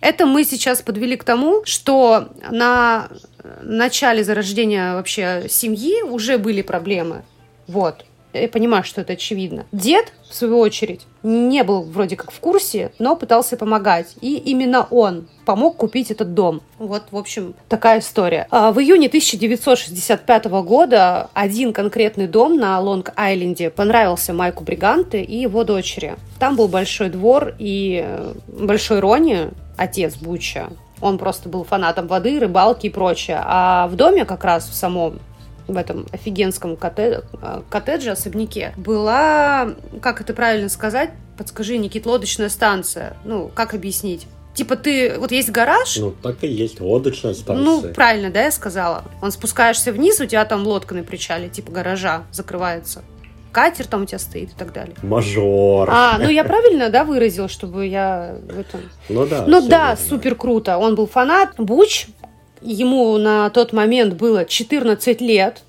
Это 0.00 0.26
мы 0.26 0.44
сейчас 0.44 0.82
подвели 0.82 1.16
к 1.16 1.24
тому, 1.24 1.64
что 1.64 2.28
на 2.50 3.08
начале 3.62 4.22
зарождения 4.22 4.94
вообще 4.94 5.46
семьи 5.48 6.02
уже 6.02 6.38
были 6.38 6.62
проблемы 6.62 7.22
вот. 7.66 8.04
Я 8.32 8.48
понимаю, 8.48 8.84
что 8.84 9.00
это 9.00 9.14
очевидно. 9.14 9.64
Дед, 9.72 10.12
в 10.28 10.34
свою 10.34 10.58
очередь, 10.58 11.06
не 11.22 11.64
был 11.64 11.82
вроде 11.82 12.16
как 12.16 12.30
в 12.30 12.38
курсе, 12.38 12.92
но 12.98 13.16
пытался 13.16 13.56
помогать. 13.56 14.14
И 14.20 14.36
именно 14.36 14.86
он 14.90 15.28
помог 15.46 15.76
купить 15.76 16.10
этот 16.10 16.34
дом. 16.34 16.60
Вот, 16.78 17.04
в 17.10 17.16
общем, 17.16 17.54
такая 17.68 18.00
история. 18.00 18.46
А 18.50 18.72
в 18.72 18.80
июне 18.80 19.06
1965 19.06 20.44
года 20.46 21.30
один 21.32 21.72
конкретный 21.72 22.26
дом 22.26 22.56
на 22.56 22.78
Лонг-Айленде 22.80 23.70
понравился 23.70 24.32
Майку 24.32 24.64
Бриганте 24.64 25.22
и 25.22 25.36
его 25.36 25.64
дочери. 25.64 26.16
Там 26.38 26.56
был 26.56 26.68
большой 26.68 27.08
двор 27.08 27.54
и 27.58 28.04
э, 28.06 28.34
большой 28.48 29.00
Рони, 29.00 29.48
отец 29.78 30.16
Буча, 30.16 30.68
он 31.00 31.18
просто 31.18 31.48
был 31.48 31.64
фанатом 31.64 32.06
воды, 32.06 32.38
рыбалки 32.38 32.86
и 32.86 32.90
прочее. 32.90 33.40
А 33.44 33.86
в 33.88 33.96
доме 33.96 34.24
как 34.24 34.44
раз 34.44 34.66
в 34.66 34.74
самом 34.74 35.18
в 35.66 35.76
этом 35.76 36.06
офигенском 36.12 36.76
коттедже, 36.76 37.24
коттедже, 37.70 38.10
особняке, 38.10 38.72
была, 38.76 39.74
как 40.00 40.20
это 40.20 40.34
правильно 40.34 40.68
сказать, 40.68 41.10
подскажи, 41.36 41.76
Никит, 41.78 42.06
лодочная 42.06 42.48
станция. 42.48 43.16
Ну, 43.24 43.50
как 43.54 43.74
объяснить? 43.74 44.26
Типа 44.54 44.76
ты, 44.76 45.18
вот 45.18 45.32
есть 45.32 45.50
гараж. 45.50 45.98
Ну, 45.98 46.12
так 46.12 46.42
и 46.42 46.46
есть, 46.46 46.80
лодочная 46.80 47.34
станция. 47.34 47.64
Ну, 47.64 47.82
правильно, 47.94 48.30
да, 48.30 48.44
я 48.44 48.50
сказала. 48.50 49.04
Он 49.20 49.30
спускаешься 49.30 49.92
вниз, 49.92 50.18
у 50.20 50.24
тебя 50.24 50.44
там 50.46 50.66
лодка 50.66 50.94
на 50.94 51.02
причале, 51.02 51.50
типа 51.50 51.72
гаража 51.72 52.24
закрывается. 52.32 53.02
Катер 53.52 53.86
там 53.86 54.02
у 54.02 54.04
тебя 54.04 54.18
стоит 54.18 54.50
и 54.50 54.54
так 54.54 54.72
далее. 54.74 54.94
Мажор. 55.02 55.88
А, 55.90 56.18
ну 56.18 56.28
я 56.28 56.44
правильно, 56.44 56.90
да, 56.90 57.04
выразил, 57.04 57.48
чтобы 57.48 57.86
я 57.86 58.36
в 58.50 58.58
этом... 58.58 58.82
Ну 59.08 59.26
да. 59.26 59.44
Ну 59.46 59.66
да, 59.66 59.96
супер 59.96 60.34
круто. 60.34 60.76
Он 60.76 60.94
был 60.94 61.06
фанат. 61.06 61.54
Буч, 61.56 62.08
ему 62.72 63.16
на 63.18 63.48
тот 63.50 63.72
момент 63.72 64.14
было 64.14 64.44
14 64.44 65.20
лет. 65.20 65.62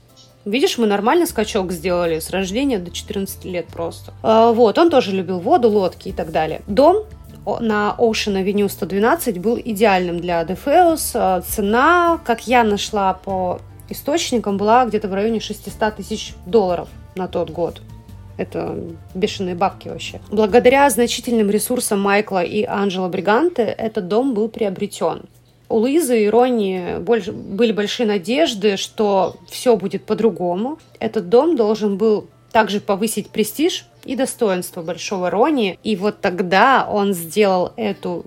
Видишь, 0.45 0.77
мы 0.77 0.87
нормально 0.87 1.25
скачок 1.25 1.71
сделали 1.71 2.19
с 2.19 2.29
рождения 2.29 2.79
до 2.79 2.91
14 2.91 3.45
лет 3.45 3.67
просто. 3.67 4.13
А, 4.23 4.51
Вот, 4.51 4.77
он 4.77 4.89
тоже 4.89 5.11
любил 5.11 5.39
воду, 5.39 5.69
лодки 5.69 6.09
и 6.09 6.11
так 6.13 6.31
далее. 6.31 6.61
Дом 6.67 7.03
на 7.45 7.95
Ocean 7.97 8.43
Avenue 8.43 8.69
112 8.69 9.39
был 9.39 9.57
идеальным 9.57 10.19
для 10.19 10.43
Дефеус. 10.43 11.11
А, 11.15 11.41
Цена, 11.41 12.19
как 12.25 12.47
я 12.47 12.63
нашла 12.63 13.13
по 13.13 13.59
источникам, 13.89 14.57
была 14.57 14.85
где-то 14.85 15.07
в 15.07 15.13
районе 15.13 15.39
600 15.39 15.95
тысяч 15.95 16.33
долларов 16.45 16.89
на 17.15 17.27
тот 17.27 17.49
год. 17.49 17.81
Это 18.37 18.77
бешеные 19.15 19.55
бабки 19.55 19.87
вообще. 19.87 20.21
Благодаря 20.31 20.89
значительным 20.89 21.49
ресурсам 21.49 21.99
Майкла 21.99 22.43
и 22.43 22.63
Анджела 22.63 23.07
Бриганте 23.07 23.63
этот 23.63 24.07
дом 24.07 24.33
был 24.33 24.47
приобретен. 24.47 25.23
У 25.69 25.77
Луизы 25.77 26.23
и 26.23 26.29
Ронни 26.29 26.99
больше, 26.99 27.31
были 27.31 27.71
большие 27.71 28.07
надежды, 28.07 28.77
что 28.77 29.35
все 29.49 29.75
будет 29.75 30.05
по-другому. 30.05 30.79
Этот 30.99 31.29
дом 31.29 31.55
должен 31.55 31.97
был 31.97 32.29
также 32.51 32.79
повысить 32.79 33.29
престиж 33.29 33.85
и 34.05 34.15
достоинство 34.15 34.81
большого 34.81 35.29
Ронни. 35.29 35.77
И 35.83 35.95
вот 35.95 36.21
тогда 36.21 36.87
он 36.89 37.13
сделал 37.13 37.73
эту 37.75 38.25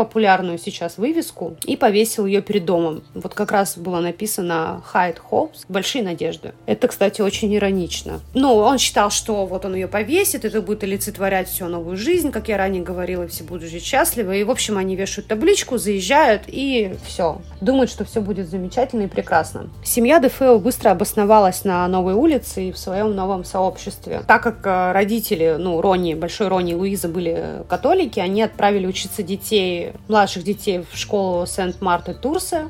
популярную 0.00 0.58
сейчас 0.58 0.96
вывеску 0.96 1.56
и 1.64 1.76
повесил 1.76 2.24
ее 2.24 2.40
перед 2.40 2.64
домом. 2.64 3.02
Вот 3.12 3.34
как 3.34 3.52
раз 3.52 3.76
было 3.76 4.00
написано 4.00 4.82
Hyde 4.94 5.18
Hopes 5.30 5.66
«Большие 5.68 6.02
надежды». 6.02 6.54
Это, 6.64 6.88
кстати, 6.88 7.20
очень 7.20 7.54
иронично. 7.54 8.20
Ну, 8.32 8.54
он 8.54 8.78
считал, 8.78 9.10
что 9.10 9.44
вот 9.44 9.66
он 9.66 9.74
ее 9.74 9.88
повесит, 9.88 10.46
это 10.46 10.62
будет 10.62 10.84
олицетворять 10.84 11.48
всю 11.48 11.66
новую 11.66 11.98
жизнь, 11.98 12.30
как 12.30 12.48
я 12.48 12.56
ранее 12.56 12.82
говорила, 12.82 13.28
все 13.28 13.44
будут 13.44 13.68
жить 13.68 13.84
счастливы. 13.84 14.40
И, 14.40 14.44
в 14.44 14.50
общем, 14.50 14.78
они 14.78 14.96
вешают 14.96 15.28
табличку, 15.28 15.76
заезжают, 15.76 16.44
и 16.46 16.94
все. 17.04 17.42
Думают, 17.60 17.90
что 17.90 18.06
все 18.06 18.22
будет 18.22 18.48
замечательно 18.48 19.02
и 19.02 19.06
прекрасно. 19.06 19.68
Семья 19.84 20.18
Дефео 20.18 20.58
быстро 20.58 20.92
обосновалась 20.92 21.64
на 21.64 21.86
новой 21.88 22.14
улице 22.14 22.68
и 22.68 22.72
в 22.72 22.78
своем 22.78 23.14
новом 23.14 23.44
сообществе. 23.44 24.22
Так 24.26 24.42
как 24.42 24.66
э, 24.66 24.92
родители, 24.92 25.56
ну, 25.58 25.82
Ронни, 25.82 26.14
большой 26.14 26.48
Ронни 26.48 26.72
и 26.72 26.74
Луиза 26.74 27.08
были 27.08 27.64
католики, 27.68 28.18
они 28.18 28.42
отправили 28.42 28.86
учиться 28.86 29.22
детей, 29.22 29.89
младших 30.08 30.44
детей 30.44 30.84
в 30.90 30.96
школу 30.96 31.46
Сент-Марты 31.46 32.14
Турсе, 32.14 32.68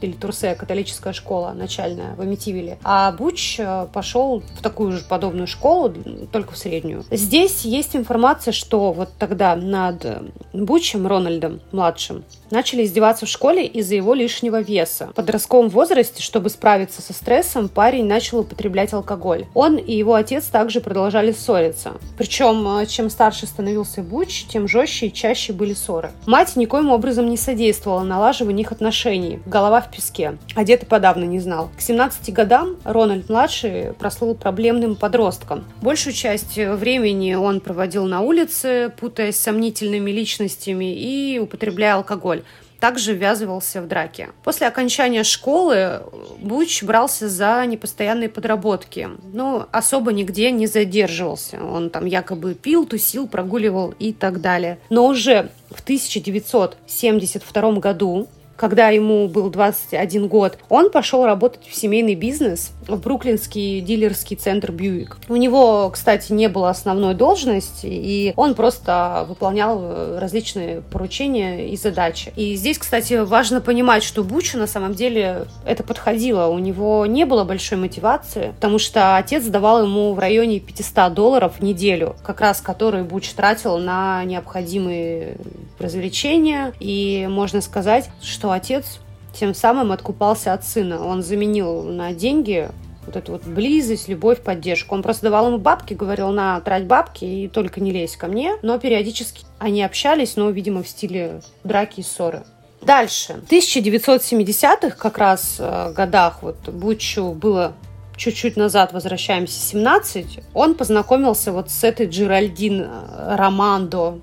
или 0.00 0.12
Турсе, 0.12 0.54
католическая 0.54 1.12
школа 1.12 1.52
начальная 1.52 2.14
в 2.14 2.20
Амитивиле. 2.20 2.78
А 2.84 3.12
Буч 3.12 3.56
э, 3.58 3.86
пошел 3.92 4.42
в 4.56 4.62
такую 4.62 4.92
же 4.92 5.04
подобную 5.04 5.46
школу, 5.46 5.92
только 6.32 6.52
в 6.52 6.58
среднюю. 6.58 7.04
Здесь 7.10 7.62
есть 7.62 7.96
информация, 7.96 8.52
что 8.52 8.92
вот 8.92 9.10
тогда 9.18 9.56
над 9.56 10.04
э, 10.04 10.22
Бучем, 10.52 11.06
Рональдом, 11.06 11.60
младшим, 11.72 12.24
начали 12.50 12.84
издеваться 12.84 13.26
в 13.26 13.28
школе 13.28 13.66
из-за 13.66 13.94
его 13.94 14.14
лишнего 14.14 14.60
веса. 14.60 15.08
В 15.08 15.14
подростковом 15.14 15.68
возрасте, 15.68 16.22
чтобы 16.22 16.50
справиться 16.50 17.02
со 17.02 17.12
стрессом, 17.12 17.68
парень 17.68 18.06
начал 18.06 18.40
употреблять 18.40 18.92
алкоголь. 18.92 19.46
Он 19.54 19.76
и 19.76 19.94
его 19.94 20.14
отец 20.14 20.46
также 20.46 20.80
продолжали 20.80 21.32
ссориться. 21.32 21.92
Причем, 22.16 22.66
э, 22.78 22.86
чем 22.86 23.10
старше 23.10 23.46
становился 23.46 24.02
Буч, 24.02 24.46
тем 24.46 24.68
жестче 24.68 25.06
и 25.06 25.12
чаще 25.12 25.52
были 25.52 25.74
ссоры. 25.74 26.10
Мать 26.26 26.56
никоим 26.56 26.90
образом 26.90 27.28
не 27.28 27.36
содействовала 27.36 28.02
налаживанию 28.02 28.64
их 28.64 28.72
отношений. 28.72 29.40
Голова 29.46 29.80
в 29.88 29.96
песке. 29.96 30.38
А 30.54 30.64
дед 30.64 30.84
и 30.84 30.86
подавно 30.86 31.24
не 31.24 31.40
знал. 31.40 31.70
К 31.76 31.80
17 31.80 32.32
годам 32.32 32.76
Рональд-младший 32.84 33.92
прослыл 33.98 34.34
проблемным 34.34 34.96
подростком. 34.96 35.64
Большую 35.82 36.12
часть 36.12 36.56
времени 36.56 37.34
он 37.34 37.60
проводил 37.60 38.06
на 38.06 38.20
улице, 38.20 38.92
путаясь 38.98 39.36
с 39.36 39.42
сомнительными 39.42 40.10
личностями 40.10 40.94
и 40.94 41.38
употребляя 41.38 41.96
алкоголь 41.96 42.42
также 42.80 43.14
ввязывался 43.14 43.82
в 43.82 43.88
драки. 43.88 44.28
После 44.44 44.66
окончания 44.66 45.24
школы 45.24 46.02
Буч 46.38 46.82
брался 46.82 47.28
за 47.28 47.64
непостоянные 47.66 48.28
подработки, 48.28 49.08
но 49.32 49.68
особо 49.72 50.12
нигде 50.12 50.50
не 50.50 50.66
задерживался. 50.66 51.62
Он 51.62 51.88
там 51.90 52.06
якобы 52.06 52.54
пил, 52.54 52.86
тусил, 52.86 53.26
прогуливал 53.26 53.94
и 53.98 54.12
так 54.12 54.40
далее. 54.40 54.78
Но 54.90 55.06
уже 55.06 55.50
в 55.70 55.80
1972 55.80 57.72
году 57.72 58.28
когда 58.58 58.88
ему 58.88 59.28
был 59.28 59.50
21 59.50 60.28
год, 60.28 60.58
он 60.68 60.90
пошел 60.90 61.24
работать 61.24 61.66
в 61.66 61.74
семейный 61.74 62.16
бизнес 62.16 62.72
в 62.86 63.00
бруклинский 63.00 63.80
дилерский 63.80 64.36
центр 64.36 64.72
Бьюик. 64.72 65.18
У 65.28 65.36
него, 65.36 65.88
кстати, 65.90 66.32
не 66.32 66.48
было 66.48 66.70
основной 66.70 67.14
должности, 67.14 67.86
и 67.86 68.32
он 68.36 68.54
просто 68.54 69.24
выполнял 69.28 70.18
различные 70.18 70.80
поручения 70.80 71.68
и 71.68 71.76
задачи. 71.76 72.32
И 72.34 72.56
здесь, 72.56 72.78
кстати, 72.78 73.22
важно 73.22 73.60
понимать, 73.60 74.02
что 74.02 74.24
Бучу 74.24 74.58
на 74.58 74.66
самом 74.66 74.94
деле 74.94 75.46
это 75.64 75.84
подходило. 75.84 76.48
У 76.48 76.58
него 76.58 77.06
не 77.06 77.24
было 77.24 77.44
большой 77.44 77.78
мотивации, 77.78 78.52
потому 78.56 78.78
что 78.78 79.16
отец 79.16 79.44
давал 79.44 79.84
ему 79.84 80.14
в 80.14 80.18
районе 80.18 80.58
500 80.58 81.14
долларов 81.14 81.54
в 81.58 81.62
неделю, 81.62 82.16
как 82.24 82.40
раз 82.40 82.60
которые 82.60 83.04
Буч 83.04 83.28
тратил 83.30 83.78
на 83.78 84.24
необходимые 84.24 85.36
развлечения. 85.78 86.72
И 86.80 87.28
можно 87.30 87.60
сказать, 87.60 88.10
что 88.20 88.47
отец 88.50 89.00
тем 89.32 89.54
самым 89.54 89.92
откупался 89.92 90.52
от 90.52 90.64
сына. 90.64 91.04
Он 91.04 91.22
заменил 91.22 91.82
на 91.82 92.12
деньги 92.12 92.68
вот 93.06 93.16
эту 93.16 93.32
вот 93.32 93.44
близость, 93.44 94.08
любовь, 94.08 94.40
поддержку. 94.40 94.94
Он 94.94 95.02
просто 95.02 95.24
давал 95.24 95.48
ему 95.48 95.58
бабки, 95.58 95.94
говорил, 95.94 96.30
на, 96.30 96.60
трать 96.60 96.84
бабки 96.84 97.24
и 97.24 97.48
только 97.48 97.80
не 97.80 97.90
лезь 97.90 98.16
ко 98.16 98.26
мне. 98.26 98.56
Но 98.62 98.78
периодически 98.78 99.44
они 99.58 99.82
общались, 99.82 100.36
но, 100.36 100.50
видимо, 100.50 100.82
в 100.82 100.88
стиле 100.88 101.40
драки 101.64 102.00
и 102.00 102.02
ссоры. 102.02 102.44
Дальше. 102.82 103.40
В 103.46 103.50
1970-х 103.50 104.90
как 104.90 105.18
раз 105.18 105.56
э, 105.58 105.92
годах 105.92 106.42
вот 106.42 106.68
Бучу 106.68 107.32
было 107.32 107.72
чуть-чуть 108.16 108.56
назад 108.56 108.92
возвращаемся, 108.92 109.58
17, 109.58 110.40
он 110.52 110.74
познакомился 110.74 111.52
вот 111.52 111.70
с 111.70 111.84
этой 111.84 112.06
Джеральдин 112.06 112.82
э, 112.82 113.36
Романдо. 113.36 114.18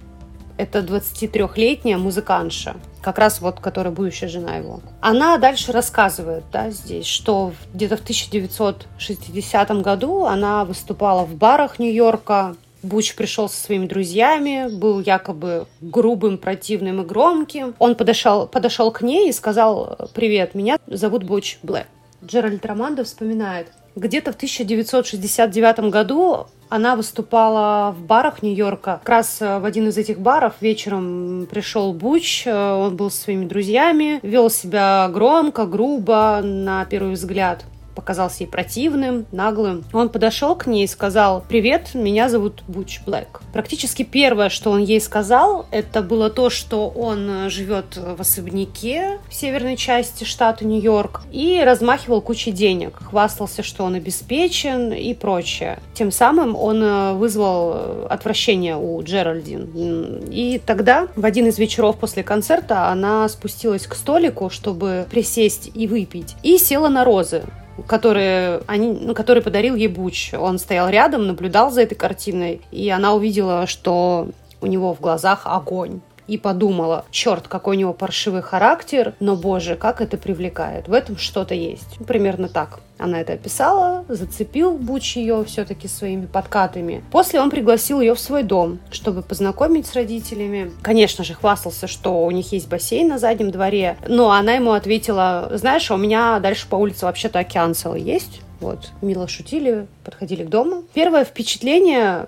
Это 0.57 0.79
23-летняя 0.79 1.97
музыкантша, 1.97 2.75
как 3.01 3.17
раз 3.17 3.41
вот, 3.41 3.59
которая 3.59 3.93
будущая 3.93 4.29
жена 4.29 4.55
его. 4.55 4.79
Она 5.01 5.37
дальше 5.37 5.73
рассказывает, 5.73 6.45
да, 6.51 6.69
здесь, 6.69 7.05
что 7.05 7.51
где-то 7.73 7.97
в 7.97 8.01
1960 8.01 9.81
году 9.81 10.25
она 10.25 10.63
выступала 10.63 11.25
в 11.25 11.35
барах 11.35 11.77
Нью-Йорка, 11.79 12.55
Буч 12.85 13.15
пришел 13.15 13.49
со 13.49 13.59
своими 13.59 13.87
друзьями, 13.87 14.67
был 14.71 14.99
якобы 14.99 15.65
грубым, 15.81 16.37
противным 16.37 17.01
и 17.01 17.05
громким. 17.05 17.73
Он 17.79 17.95
подошел, 17.95 18.47
подошел 18.47 18.91
к 18.91 19.01
ней 19.01 19.29
и 19.29 19.33
сказал, 19.33 19.97
привет, 20.13 20.53
меня 20.53 20.77
зовут 20.85 21.23
Буч 21.23 21.57
Блэк. 21.63 21.87
Джеральд 22.23 22.65
Романдо 22.65 23.03
вспоминает, 23.03 23.71
где-то 23.95 24.31
в 24.31 24.35
1969 24.35 25.91
году 25.91 26.47
она 26.69 26.95
выступала 26.95 27.91
в 27.97 28.01
барах 28.03 28.41
Нью-Йорка. 28.41 28.99
Как 29.03 29.09
раз 29.09 29.39
в 29.39 29.65
один 29.65 29.87
из 29.87 29.97
этих 29.97 30.19
баров 30.19 30.55
вечером 30.61 31.47
пришел 31.49 31.93
Буч, 31.93 32.47
он 32.47 32.95
был 32.95 33.09
со 33.11 33.21
своими 33.21 33.45
друзьями, 33.45 34.19
вел 34.23 34.49
себя 34.49 35.09
громко, 35.13 35.65
грубо, 35.65 36.41
на 36.43 36.85
первый 36.85 37.13
взгляд 37.13 37.65
показался 37.95 38.43
ей 38.43 38.49
противным, 38.49 39.25
наглым. 39.31 39.83
Он 39.93 40.09
подошел 40.09 40.55
к 40.55 40.67
ней 40.67 40.83
и 40.83 40.87
сказал, 40.87 41.43
привет, 41.47 41.95
меня 41.95 42.29
зовут 42.29 42.63
Буч 42.67 43.01
Блэк. 43.05 43.41
Практически 43.53 44.03
первое, 44.03 44.49
что 44.49 44.71
он 44.71 44.83
ей 44.83 45.01
сказал, 45.01 45.65
это 45.71 46.01
было 46.01 46.29
то, 46.29 46.49
что 46.49 46.89
он 46.89 47.49
живет 47.49 47.97
в 47.97 48.21
особняке 48.21 49.19
в 49.29 49.33
северной 49.33 49.77
части 49.77 50.23
штата 50.23 50.65
Нью-Йорк 50.65 51.23
и 51.31 51.63
размахивал 51.65 52.21
кучей 52.21 52.51
денег, 52.51 52.97
хвастался, 53.01 53.63
что 53.63 53.83
он 53.83 53.95
обеспечен 53.95 54.91
и 54.91 55.13
прочее. 55.13 55.79
Тем 55.93 56.11
самым 56.11 56.55
он 56.55 57.17
вызвал 57.17 58.05
отвращение 58.09 58.75
у 58.75 59.01
Джеральдин. 59.01 60.25
И 60.29 60.61
тогда, 60.65 61.07
в 61.15 61.25
один 61.25 61.47
из 61.47 61.57
вечеров 61.57 61.97
после 61.97 62.23
концерта, 62.23 62.89
она 62.89 63.27
спустилась 63.29 63.87
к 63.87 63.95
столику, 63.95 64.49
чтобы 64.49 65.07
присесть 65.09 65.71
и 65.73 65.87
выпить, 65.87 66.35
и 66.43 66.57
села 66.57 66.89
на 66.89 67.03
розы 67.03 67.43
которые, 67.87 68.61
они, 68.67 68.91
ну, 68.91 69.13
который 69.13 69.43
подарил 69.43 69.75
ей 69.75 69.87
Буч. 69.87 70.33
Он 70.33 70.57
стоял 70.59 70.89
рядом, 70.89 71.27
наблюдал 71.27 71.71
за 71.71 71.81
этой 71.81 71.95
картиной, 71.95 72.61
и 72.71 72.89
она 72.89 73.13
увидела, 73.13 73.67
что 73.67 74.29
у 74.61 74.67
него 74.67 74.93
в 74.93 75.01
глазах 75.01 75.41
огонь. 75.45 76.01
И 76.27 76.37
подумала, 76.37 77.05
черт, 77.11 77.47
какой 77.47 77.75
у 77.75 77.79
него 77.79 77.93
паршивый 77.93 78.41
характер, 78.41 79.13
но, 79.19 79.35
боже, 79.35 79.75
как 79.75 80.01
это 80.01 80.17
привлекает. 80.17 80.87
В 80.87 80.93
этом 80.93 81.17
что-то 81.17 81.53
есть. 81.53 81.97
Примерно 82.05 82.47
так. 82.47 82.79
Она 82.97 83.19
это 83.19 83.33
описала, 83.33 84.05
зацепил 84.07 84.77
Буч 84.77 85.17
ее 85.17 85.43
все-таки 85.43 85.87
своими 85.87 86.25
подкатами. 86.25 87.03
После 87.11 87.41
он 87.41 87.49
пригласил 87.49 87.99
ее 87.99 88.15
в 88.15 88.19
свой 88.19 88.43
дом, 88.43 88.79
чтобы 88.89 89.21
познакомить 89.21 89.85
с 89.85 89.93
родителями. 89.93 90.71
Конечно 90.81 91.23
же, 91.25 91.33
хвастался, 91.33 91.87
что 91.87 92.25
у 92.25 92.31
них 92.31 92.53
есть 92.53 92.69
бассейн 92.69 93.09
на 93.09 93.19
заднем 93.19 93.51
дворе, 93.51 93.97
но 94.07 94.31
она 94.31 94.53
ему 94.53 94.71
ответила, 94.71 95.49
знаешь, 95.53 95.91
а 95.91 95.95
у 95.95 95.97
меня 95.97 96.39
дальше 96.39 96.67
по 96.69 96.75
улице 96.75 97.05
вообще-то 97.05 97.39
океан 97.39 97.75
целый 97.75 98.01
есть. 98.01 98.41
Вот, 98.61 98.91
мило 99.01 99.27
шутили, 99.27 99.87
подходили 100.05 100.45
к 100.45 100.49
дому. 100.49 100.83
Первое 100.93 101.25
впечатление 101.25 102.27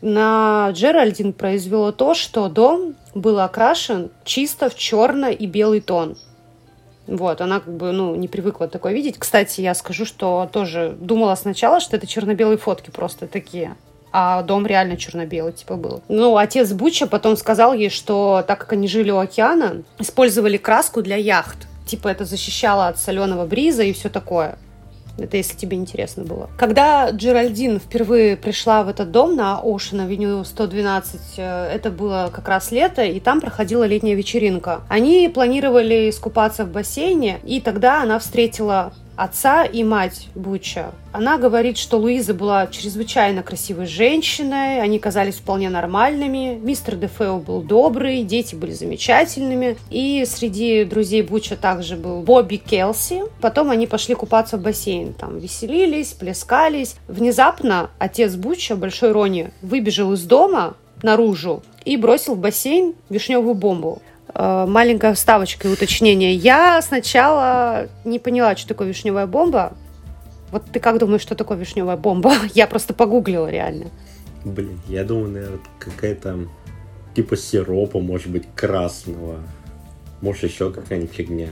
на 0.00 0.70
Джеральдин 0.72 1.32
произвело 1.32 1.92
то, 1.92 2.14
что 2.14 2.48
дом 2.48 2.94
был 3.14 3.40
окрашен 3.40 4.10
чисто 4.24 4.70
в 4.70 4.74
черно 4.74 5.28
и 5.28 5.46
белый 5.46 5.80
тон. 5.80 6.16
Вот, 7.06 7.40
она 7.40 7.60
как 7.60 7.74
бы, 7.74 7.90
ну, 7.92 8.14
не 8.14 8.28
привыкла 8.28 8.68
такое 8.68 8.92
видеть. 8.92 9.18
Кстати, 9.18 9.62
я 9.62 9.74
скажу, 9.74 10.04
что 10.04 10.48
тоже 10.52 10.94
думала 11.00 11.34
сначала, 11.36 11.80
что 11.80 11.96
это 11.96 12.06
черно-белые 12.06 12.58
фотки 12.58 12.90
просто 12.90 13.26
такие. 13.26 13.76
А 14.12 14.42
дом 14.42 14.66
реально 14.66 14.96
черно-белый, 14.96 15.54
типа, 15.54 15.76
был. 15.76 16.02
Ну, 16.08 16.36
отец 16.36 16.72
Буча 16.72 17.06
потом 17.06 17.36
сказал 17.36 17.72
ей, 17.72 17.88
что 17.88 18.44
так 18.46 18.58
как 18.58 18.74
они 18.74 18.88
жили 18.88 19.10
у 19.10 19.18
океана, 19.18 19.82
использовали 19.98 20.58
краску 20.58 21.02
для 21.02 21.16
яхт. 21.16 21.66
Типа, 21.86 22.08
это 22.08 22.26
защищало 22.26 22.88
от 22.88 22.98
соленого 22.98 23.46
бриза 23.46 23.82
и 23.82 23.92
все 23.94 24.10
такое. 24.10 24.58
Это 25.18 25.36
если 25.36 25.56
тебе 25.56 25.76
интересно 25.76 26.24
было. 26.24 26.48
Когда 26.56 27.10
Джеральдин 27.10 27.80
впервые 27.80 28.36
пришла 28.36 28.82
в 28.82 28.88
этот 28.88 29.10
дом 29.10 29.36
на 29.36 29.60
Avenue 29.62 30.44
112, 30.44 31.20
э, 31.36 31.70
это 31.74 31.90
было 31.90 32.30
как 32.32 32.48
раз 32.48 32.70
лето, 32.70 33.02
и 33.02 33.20
там 33.20 33.40
проходила 33.40 33.84
летняя 33.84 34.14
вечеринка. 34.14 34.82
Они 34.88 35.30
планировали 35.32 36.10
искупаться 36.10 36.64
в 36.64 36.70
бассейне, 36.70 37.40
и 37.44 37.60
тогда 37.60 38.02
она 38.02 38.18
встретила 38.18 38.92
отца 39.18 39.64
и 39.64 39.82
мать 39.82 40.28
Буча. 40.34 40.92
Она 41.12 41.38
говорит, 41.38 41.76
что 41.76 41.98
Луиза 41.98 42.34
была 42.34 42.68
чрезвычайно 42.68 43.42
красивой 43.42 43.86
женщиной, 43.86 44.80
они 44.80 44.98
казались 45.00 45.34
вполне 45.34 45.68
нормальными, 45.68 46.58
мистер 46.62 46.94
Дефео 46.94 47.40
был 47.40 47.60
добрый, 47.62 48.22
дети 48.22 48.54
были 48.54 48.70
замечательными, 48.70 49.76
и 49.90 50.24
среди 50.24 50.84
друзей 50.84 51.22
Буча 51.22 51.56
также 51.56 51.96
был 51.96 52.22
Бобби 52.22 52.56
Келси. 52.56 53.24
Потом 53.40 53.70
они 53.70 53.88
пошли 53.88 54.14
купаться 54.14 54.56
в 54.56 54.62
бассейн, 54.62 55.12
там 55.14 55.38
веселились, 55.38 56.12
плескались. 56.12 56.94
Внезапно 57.08 57.90
отец 57.98 58.36
Буча, 58.36 58.76
Большой 58.76 59.10
Рони, 59.10 59.50
выбежал 59.62 60.12
из 60.12 60.22
дома 60.22 60.76
наружу 61.02 61.62
и 61.84 61.96
бросил 61.96 62.34
в 62.34 62.38
бассейн 62.38 62.94
вишневую 63.08 63.54
бомбу. 63.54 64.00
Э, 64.34 64.66
маленькая 64.66 65.14
вставочка 65.14 65.68
и 65.68 65.72
уточнение. 65.72 66.34
Я 66.34 66.80
сначала 66.82 67.88
не 68.04 68.18
поняла, 68.18 68.56
что 68.56 68.68
такое 68.68 68.88
вишневая 68.88 69.26
бомба. 69.26 69.72
Вот 70.50 70.64
ты 70.72 70.80
как 70.80 70.98
думаешь, 70.98 71.22
что 71.22 71.34
такое 71.34 71.58
вишневая 71.58 71.96
бомба? 71.96 72.32
Я 72.54 72.66
просто 72.66 72.94
погуглила 72.94 73.48
реально. 73.48 73.86
Блин, 74.44 74.80
я 74.86 75.02
думаю, 75.02 75.30
наверное, 75.30 75.58
какая-то 75.80 76.46
типа 77.14 77.36
сиропа, 77.36 77.98
может 77.98 78.28
быть, 78.28 78.44
красного. 78.54 79.40
Может, 80.20 80.44
еще 80.44 80.72
какая-нибудь 80.72 81.12
фигня. 81.12 81.48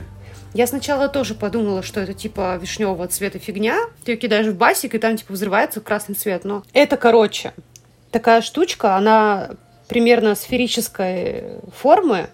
Я 0.53 0.65
сначала 0.65 1.09
тоже 1.09 1.35
подумала, 1.35 1.83
что 1.83 1.99
это 1.99 2.13
типа 2.13 2.57
вишневого 2.59 3.07
цвета 3.07 3.39
фигня. 3.39 3.77
Ты 4.05 4.13
ее 4.13 4.17
кидаешь 4.17 4.47
в 4.47 4.55
басик, 4.55 4.95
и 4.95 4.99
там 4.99 5.17
типа 5.17 5.33
взрывается 5.33 5.81
красный 5.81 6.15
цвет. 6.15 6.45
Но 6.45 6.63
это, 6.73 6.95
короче, 6.95 7.53
такая 8.11 8.41
штучка, 8.41 8.95
она 8.95 9.51
примерно 9.87 10.35
сферической 10.35 11.59
формы, 11.75 12.29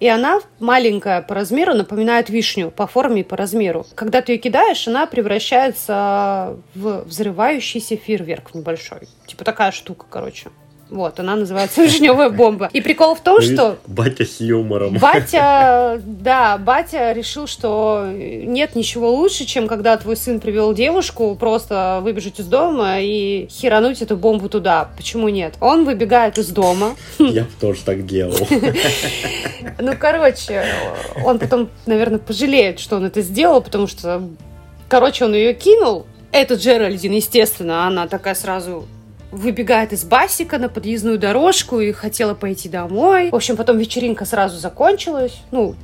и 0.00 0.08
она 0.08 0.40
маленькая 0.58 1.22
по 1.22 1.34
размеру, 1.34 1.74
напоминает 1.74 2.30
вишню 2.30 2.70
по 2.70 2.86
форме 2.86 3.20
и 3.20 3.24
по 3.24 3.36
размеру. 3.36 3.86
Когда 3.94 4.22
ты 4.22 4.32
ее 4.32 4.38
кидаешь, 4.38 4.88
она 4.88 5.06
превращается 5.06 6.56
в 6.74 7.04
взрывающийся 7.04 7.96
фейерверк 7.96 8.54
небольшой. 8.54 9.08
Типа 9.26 9.44
такая 9.44 9.70
штука, 9.70 10.06
короче. 10.08 10.48
Вот, 10.90 11.20
она 11.20 11.36
называется 11.36 11.82
«Вишневая 11.84 12.30
бомба». 12.30 12.68
И 12.72 12.80
прикол 12.80 13.14
в 13.14 13.20
том, 13.20 13.40
что... 13.40 13.78
Батя 13.86 14.24
с 14.24 14.40
юмором. 14.40 14.98
Батя, 14.98 16.00
да, 16.04 16.58
батя 16.58 17.12
решил, 17.12 17.46
что 17.46 18.08
нет 18.12 18.74
ничего 18.74 19.10
лучше, 19.10 19.44
чем 19.44 19.68
когда 19.68 19.96
твой 19.96 20.16
сын 20.16 20.40
привел 20.40 20.74
девушку, 20.74 21.36
просто 21.36 22.00
выбежать 22.02 22.40
из 22.40 22.46
дома 22.46 23.00
и 23.00 23.48
херануть 23.50 24.02
эту 24.02 24.16
бомбу 24.16 24.48
туда. 24.48 24.90
Почему 24.96 25.28
нет? 25.28 25.54
Он 25.60 25.84
выбегает 25.84 26.38
из 26.38 26.48
дома. 26.48 26.96
Я 27.18 27.42
бы 27.42 27.50
тоже 27.60 27.80
так 27.84 28.04
делал. 28.04 28.36
Ну, 29.78 29.92
короче, 29.98 30.64
он 31.24 31.38
потом, 31.38 31.68
наверное, 31.86 32.18
пожалеет, 32.18 32.80
что 32.80 32.96
он 32.96 33.04
это 33.04 33.22
сделал, 33.22 33.60
потому 33.60 33.86
что, 33.86 34.22
короче, 34.88 35.24
он 35.24 35.34
ее 35.34 35.54
кинул. 35.54 36.06
Это 36.32 36.54
Джеральдин, 36.54 37.12
естественно, 37.12 37.86
она 37.86 38.06
такая 38.06 38.34
сразу 38.34 38.86
выбегает 39.30 39.92
из 39.92 40.04
басика 40.04 40.58
на 40.58 40.68
подъездную 40.68 41.18
дорожку 41.18 41.80
и 41.80 41.92
хотела 41.92 42.34
пойти 42.34 42.68
домой. 42.68 43.30
В 43.30 43.34
общем, 43.34 43.56
потом 43.56 43.78
вечеринка 43.78 44.24
сразу 44.24 44.58
закончилась. 44.58 45.40
Ну, 45.50 45.74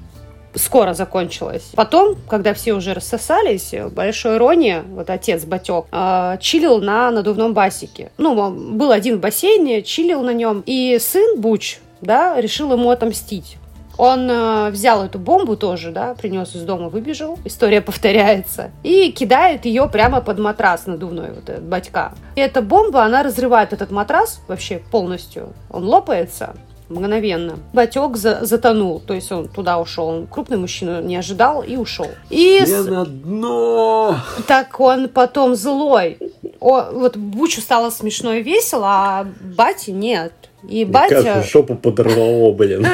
скоро 0.55 0.95
закончилась. 0.95 1.71
Потом, 1.75 2.17
когда 2.29 2.55
все 2.55 2.73
уже 2.73 2.95
рассосались, 2.95 3.75
Большой 3.93 4.39
Рони, 4.39 4.83
вот 4.89 5.11
отец 5.11 5.45
Батек, 5.45 5.87
э, 5.93 6.39
чилил 6.41 6.81
на 6.81 7.11
надувном 7.11 7.55
басике. 7.55 8.11
Ну, 8.19 8.51
был 8.51 8.91
один 8.91 9.17
в 9.17 9.21
бассейне, 9.21 9.83
чилил 9.83 10.23
на 10.23 10.33
нем. 10.33 10.63
И 10.67 10.99
сын 11.01 11.41
Буч, 11.41 11.79
да, 12.01 12.41
решил 12.41 12.73
ему 12.73 12.91
отомстить. 12.91 13.59
Он 13.99 14.31
э, 14.31 14.71
взял 14.71 15.05
эту 15.05 15.19
бомбу 15.19 15.57
тоже, 15.57 15.91
да, 15.91 16.15
принес 16.15 16.55
из 16.55 16.63
дома, 16.63 16.89
выбежал, 16.89 17.39
история 17.45 17.81
повторяется, 17.81 18.71
и 18.83 19.11
кидает 19.11 19.65
ее 19.65 19.89
прямо 19.89 20.21
под 20.21 20.39
матрас 20.39 20.87
надувной, 20.87 21.31
вот 21.31 21.49
этот 21.49 21.65
батька. 21.65 22.13
И 22.35 22.41
эта 22.41 22.63
бомба, 22.63 23.03
она 23.05 23.23
разрывает 23.23 23.73
этот 23.73 23.91
матрас 23.91 24.41
вообще 24.49 24.83
полностью, 24.91 25.53
он 25.71 25.85
лопается, 25.85 26.55
мгновенно. 26.89 27.59
Батек 27.73 28.17
за 28.17 28.45
затонул, 28.45 29.01
то 29.01 29.15
есть 29.15 29.31
он 29.33 29.49
туда 29.49 29.79
ушел. 29.79 30.09
Он 30.09 30.27
крупный 30.27 30.57
мужчина 30.57 31.01
не 31.03 31.17
ожидал 31.17 31.63
и 31.63 31.77
ушел. 31.77 32.09
И 32.31 32.59
Я 32.61 32.67
с... 32.67 32.87
на 32.87 33.05
дно! 33.05 34.17
Так 34.47 34.79
он 34.81 35.09
потом 35.09 35.55
злой. 35.55 36.19
О, 36.61 36.91
вот 36.93 37.17
Бучу 37.17 37.61
стало 37.61 37.91
смешно 37.91 38.35
и 38.35 38.43
весело, 38.43 38.87
а 38.87 39.27
Бати 39.57 39.91
нет. 39.91 40.33
И 40.69 40.85
батя... 40.85 41.23
Как 41.23 41.45
шопу 41.45 41.77
подорвало, 41.77 42.53
блин. 42.53 42.87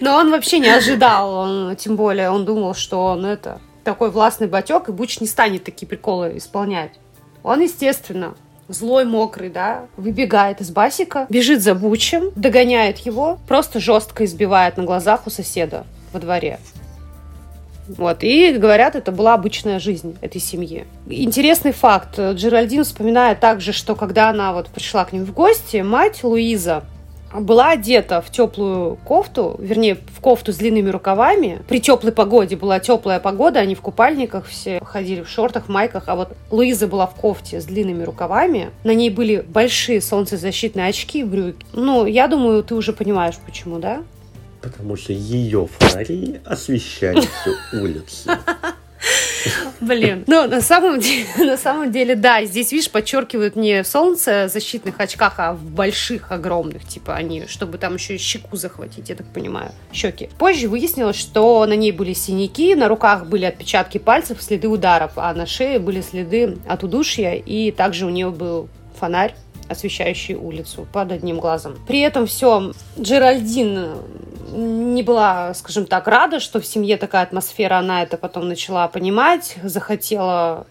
Но 0.00 0.16
он 0.16 0.30
вообще 0.30 0.58
не 0.58 0.70
ожидал, 0.70 1.34
он, 1.34 1.76
тем 1.76 1.96
более 1.96 2.30
он 2.30 2.44
думал, 2.44 2.74
что 2.74 3.04
он 3.04 3.26
это 3.26 3.60
такой 3.84 4.10
властный 4.10 4.48
батек, 4.48 4.88
и 4.88 4.92
Буч 4.92 5.20
не 5.20 5.26
станет 5.26 5.64
такие 5.64 5.86
приколы 5.86 6.38
исполнять. 6.38 6.92
Он, 7.42 7.60
естественно, 7.60 8.34
злой, 8.68 9.04
мокрый, 9.04 9.50
да, 9.50 9.86
выбегает 9.96 10.60
из 10.60 10.70
басика, 10.70 11.26
бежит 11.28 11.62
за 11.62 11.74
Бучем, 11.74 12.30
догоняет 12.34 12.98
его, 12.98 13.38
просто 13.46 13.80
жестко 13.80 14.24
избивает 14.24 14.76
на 14.78 14.84
глазах 14.84 15.26
у 15.26 15.30
соседа 15.30 15.84
во 16.12 16.20
дворе. 16.20 16.58
Вот. 17.88 18.22
И 18.22 18.52
говорят, 18.52 18.96
это 18.96 19.12
была 19.12 19.34
обычная 19.34 19.78
жизнь 19.78 20.16
этой 20.20 20.40
семьи. 20.40 20.86
Интересный 21.06 21.72
факт. 21.72 22.18
Джеральдин 22.18 22.84
вспоминает 22.84 23.40
также, 23.40 23.72
что 23.72 23.94
когда 23.94 24.30
она 24.30 24.52
вот 24.52 24.68
пришла 24.68 25.04
к 25.04 25.12
ним 25.12 25.24
в 25.24 25.32
гости, 25.32 25.78
мать 25.78 26.22
Луиза 26.22 26.84
была 27.40 27.70
одета 27.70 28.20
в 28.20 28.30
теплую 28.30 28.96
кофту, 29.04 29.56
вернее, 29.58 29.96
в 29.96 30.20
кофту 30.20 30.52
с 30.52 30.56
длинными 30.56 30.90
рукавами. 30.90 31.62
При 31.68 31.80
теплой 31.80 32.12
погоде 32.12 32.56
была 32.56 32.78
теплая 32.80 33.20
погода, 33.20 33.60
они 33.60 33.74
в 33.74 33.80
купальниках 33.80 34.46
все 34.46 34.80
ходили 34.84 35.22
в 35.22 35.28
шортах, 35.28 35.68
майках, 35.68 36.04
а 36.06 36.14
вот 36.14 36.36
Луиза 36.50 36.86
была 36.86 37.06
в 37.06 37.14
кофте 37.14 37.60
с 37.60 37.64
длинными 37.64 38.04
рукавами. 38.04 38.70
На 38.84 38.94
ней 38.94 39.10
были 39.10 39.44
большие 39.46 40.00
солнцезащитные 40.00 40.86
очки 40.86 41.20
и 41.20 41.24
брюки. 41.24 41.66
Ну, 41.72 42.06
я 42.06 42.28
думаю, 42.28 42.62
ты 42.62 42.74
уже 42.74 42.92
понимаешь, 42.92 43.34
почему, 43.44 43.78
да? 43.78 44.02
Потому 44.64 44.96
что 44.96 45.12
ее 45.12 45.68
фонари 45.78 46.40
освещали 46.46 47.20
всю 47.20 47.54
улицу. 47.82 48.30
Блин, 49.80 50.24
ну 50.26 50.48
на 50.48 50.62
самом 50.62 51.00
деле, 51.00 51.26
на 51.38 51.58
самом 51.58 51.92
деле, 51.92 52.14
да, 52.16 52.42
здесь, 52.46 52.72
видишь, 52.72 52.90
подчеркивают 52.90 53.56
не 53.56 53.82
в 53.82 53.86
солнцезащитных 53.86 54.98
очках, 54.98 55.34
а 55.36 55.52
в 55.52 55.62
больших, 55.62 56.32
огромных, 56.32 56.86
типа 56.86 57.14
они, 57.14 57.46
чтобы 57.46 57.76
там 57.76 57.96
еще 57.96 58.14
и 58.14 58.18
щеку 58.18 58.56
захватить, 58.56 59.10
я 59.10 59.16
так 59.16 59.26
понимаю, 59.26 59.72
щеки. 59.92 60.30
Позже 60.38 60.68
выяснилось, 60.68 61.16
что 61.16 61.66
на 61.66 61.74
ней 61.76 61.92
были 61.92 62.14
синяки, 62.14 62.74
на 62.74 62.88
руках 62.88 63.26
были 63.26 63.44
отпечатки 63.44 63.98
пальцев, 63.98 64.42
следы 64.42 64.68
ударов, 64.68 65.12
а 65.16 65.34
на 65.34 65.44
шее 65.44 65.78
были 65.78 66.00
следы 66.00 66.56
от 66.66 66.82
удушья, 66.82 67.34
и 67.34 67.70
также 67.70 68.06
у 68.06 68.10
нее 68.10 68.30
был 68.30 68.70
фонарь 68.98 69.34
освещающий 69.68 70.34
улицу 70.34 70.86
под 70.92 71.12
одним 71.12 71.40
глазом. 71.40 71.76
При 71.86 72.00
этом 72.00 72.26
все 72.26 72.72
Джеральдин 72.98 73.94
не 74.54 75.02
была, 75.02 75.52
скажем 75.54 75.86
так, 75.86 76.06
рада, 76.06 76.40
что 76.40 76.60
в 76.60 76.66
семье 76.66 76.96
такая 76.96 77.22
атмосфера, 77.22 77.78
она 77.78 78.02
это 78.02 78.16
потом 78.16 78.48
начала 78.48 78.86
понимать, 78.88 79.56
захотела 79.62 80.66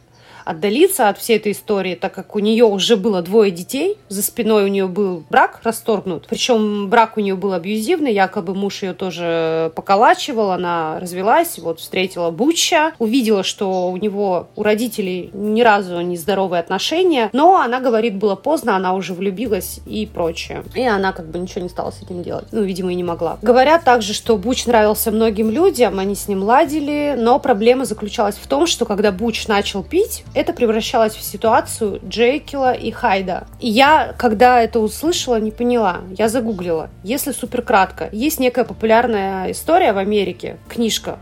отдалиться 0.45 1.10
от 1.10 1.17
всей 1.17 1.38
этой 1.38 1.51
истории, 1.51 1.95
так 1.95 2.13
как 2.13 2.36
у 2.36 2.39
нее 2.39 2.65
уже 2.65 2.95
было 2.97 3.21
двое 3.21 3.51
детей, 3.51 3.97
за 4.10 4.21
спиной 4.21 4.65
у 4.65 4.67
нее 4.67 4.88
был 4.88 5.23
брак 5.29 5.62
расторгнут, 5.63 6.27
причем 6.29 6.89
брак 6.89 7.17
у 7.17 7.21
нее 7.21 7.36
был 7.36 7.53
абьюзивный, 7.53 8.13
якобы 8.13 8.56
муж 8.56 8.84
ее 8.84 8.93
тоже 8.93 9.71
поколачивал, 9.75 10.51
она 10.51 10.99
развелась, 10.99 11.58
вот 11.60 11.79
встретила 11.79 12.32
Буча, 12.32 12.93
увидела, 12.99 13.43
что 13.43 13.89
у 13.89 13.97
него, 13.97 14.47
у 14.56 14.63
родителей 14.63 15.29
ни 15.34 15.62
разу 15.62 15.99
не 16.01 16.17
здоровые 16.17 16.60
отношения, 16.60 17.29
но 17.34 17.60
она 17.60 17.79
говорит, 17.79 18.15
было 18.15 18.36
поздно, 18.36 18.75
она 18.75 18.93
уже 18.93 19.13
влюбилась 19.13 19.79
и 19.86 20.06
прочее. 20.06 20.63
И 20.75 20.82
она 20.82 21.13
как 21.13 21.27
бы 21.27 21.39
ничего 21.39 21.62
не 21.62 21.69
стала 21.69 21.91
с 21.91 22.01
этим 22.01 22.23
делать. 22.23 22.47
Ну, 22.51 22.62
видимо, 22.62 22.91
и 22.91 22.95
не 22.95 23.03
могла. 23.03 23.38
Говорят 23.41 23.84
также, 23.84 24.13
что 24.13 24.38
Буч 24.38 24.65
нравился 24.65 25.12
многим 25.12 25.49
людям, 25.49 25.99
они 25.99 26.15
с 26.15 26.27
ним 26.27 26.43
ладили, 26.43 27.15
но 27.17 27.39
проблема 27.39 27.86
заключалась 27.86 28.36
в 28.36 28.47
том, 28.47 28.67
что 28.67 28.86
когда 28.86 29.12
Буч 29.12 29.47
начал 29.47 29.84
пить, 29.84 30.23
это 30.34 30.54
превращалось 30.54 31.15
в 31.15 31.24
ситуацию 31.24 32.00
Джейкила 32.08 32.74
и 32.74 32.91
Хайда. 32.91 33.48
И 33.60 33.69
я, 33.69 34.13
когда 34.17 34.62
это 34.62 34.80
услышала, 34.80 35.39
не 35.39 35.52
поняла. 35.52 36.02
Я 36.17 36.30
загуглила. 36.30 36.89
Если 37.04 37.32
супер 37.32 37.62
кратко, 37.62 38.10
есть 38.12 38.39
некая 38.39 38.65
популярная 38.65 39.52
история 39.52 39.93
в 39.93 39.98
Америке, 39.98 40.58
книжка, 40.67 41.19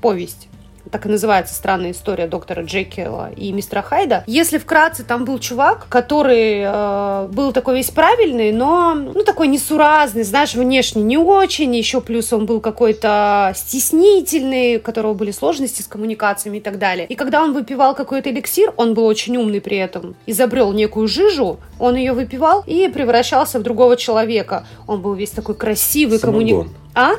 повесть 0.00 0.49
так 0.90 1.06
и 1.06 1.08
называется 1.08 1.54
странная 1.54 1.92
история 1.92 2.26
доктора 2.26 2.62
Джекила 2.62 3.30
и 3.36 3.52
мистера 3.52 3.82
Хайда. 3.82 4.24
Если 4.26 4.58
вкратце, 4.58 5.04
там 5.04 5.24
был 5.24 5.38
чувак, 5.38 5.86
который 5.88 6.62
э, 6.64 7.28
был 7.32 7.52
такой 7.52 7.76
весь 7.76 7.90
правильный, 7.90 8.52
но 8.52 8.94
ну 8.94 9.22
такой 9.22 9.48
несуразный, 9.48 10.24
знаешь, 10.24 10.54
внешне 10.54 11.02
не 11.02 11.16
очень, 11.16 11.74
еще 11.76 12.00
плюс 12.00 12.32
он 12.32 12.46
был 12.46 12.60
какой-то 12.60 13.52
стеснительный, 13.54 14.76
у 14.76 14.80
которого 14.80 15.14
были 15.14 15.30
сложности 15.30 15.82
с 15.82 15.86
коммуникациями 15.86 16.58
и 16.58 16.60
так 16.60 16.78
далее. 16.78 17.06
И 17.06 17.14
когда 17.14 17.42
он 17.42 17.52
выпивал 17.52 17.94
какой-то 17.94 18.30
эликсир, 18.30 18.72
он 18.76 18.94
был 18.94 19.06
очень 19.06 19.36
умный 19.36 19.60
при 19.60 19.76
этом, 19.76 20.16
изобрел 20.26 20.72
некую 20.72 21.06
жижу, 21.06 21.58
он 21.78 21.94
ее 21.94 22.12
выпивал 22.12 22.64
и 22.66 22.88
превращался 22.88 23.58
в 23.58 23.62
другого 23.62 23.96
человека. 23.96 24.66
Он 24.86 25.00
был 25.00 25.14
весь 25.14 25.30
такой 25.30 25.54
красивый, 25.54 26.18
коммуник... 26.18 26.66
А? 26.94 27.12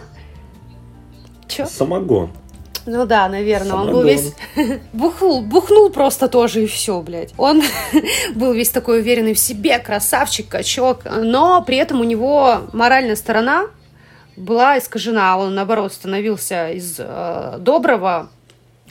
Че? 1.48 1.66
Самогон. 1.66 2.32
Ну 2.86 3.06
да, 3.06 3.28
наверное. 3.30 3.74
Он 3.74 3.92
был 3.92 4.04
весь... 4.04 4.34
Бухнул, 4.94 5.42
бухнул 5.42 5.90
просто 5.90 6.28
тоже 6.28 6.64
и 6.64 6.68
все, 6.68 7.02
блядь. 7.02 7.34
Он 7.38 7.62
был 8.36 8.54
весь 8.54 8.70
такой 8.70 9.00
уверенный 9.00 9.34
в 9.34 9.40
себе, 9.40 9.80
красавчик, 9.80 10.48
качок. 10.48 11.02
Но 11.06 11.62
при 11.64 11.78
этом 11.78 12.02
у 12.02 12.04
него 12.04 12.62
моральная 12.74 13.16
сторона 13.16 13.68
была 14.36 14.78
искажена. 14.78 15.38
Он, 15.38 15.54
наоборот, 15.54 15.94
становился 15.94 16.70
из 16.72 16.96
э, 16.98 17.58
доброго 17.60 18.30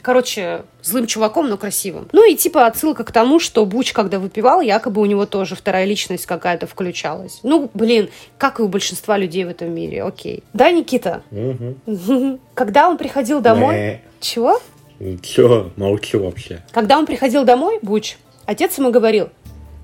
Короче, 0.01 0.63
злым 0.81 1.07
чуваком, 1.07 1.49
но 1.49 1.57
красивым. 1.57 2.07
Ну 2.11 2.29
и 2.29 2.35
типа 2.35 2.65
отсылка 2.65 3.03
к 3.03 3.11
тому, 3.11 3.39
что 3.39 3.65
Буч, 3.65 3.93
когда 3.93 4.19
выпивал, 4.19 4.61
якобы 4.61 5.01
у 5.01 5.05
него 5.05 5.25
тоже 5.25 5.55
вторая 5.55 5.85
личность 5.85 6.25
какая-то 6.25 6.67
включалась. 6.67 7.39
Ну, 7.43 7.69
блин, 7.73 8.09
как 8.37 8.59
и 8.59 8.63
у 8.63 8.67
большинства 8.67 9.17
людей 9.17 9.45
в 9.45 9.49
этом 9.49 9.73
мире, 9.73 10.03
окей. 10.03 10.43
Да, 10.53 10.71
Никита? 10.71 11.23
Угу. 11.31 12.39
Когда 12.53 12.89
он 12.89 12.97
приходил 12.97 13.41
домой... 13.41 14.01
Чего? 14.19 14.61
Ничего, 14.99 15.71
молчу 15.77 16.23
вообще. 16.23 16.61
Когда 16.71 16.97
он 16.99 17.07
приходил 17.07 17.43
домой, 17.43 17.79
Буч, 17.81 18.17
отец 18.45 18.77
ему 18.77 18.91
говорил, 18.91 19.29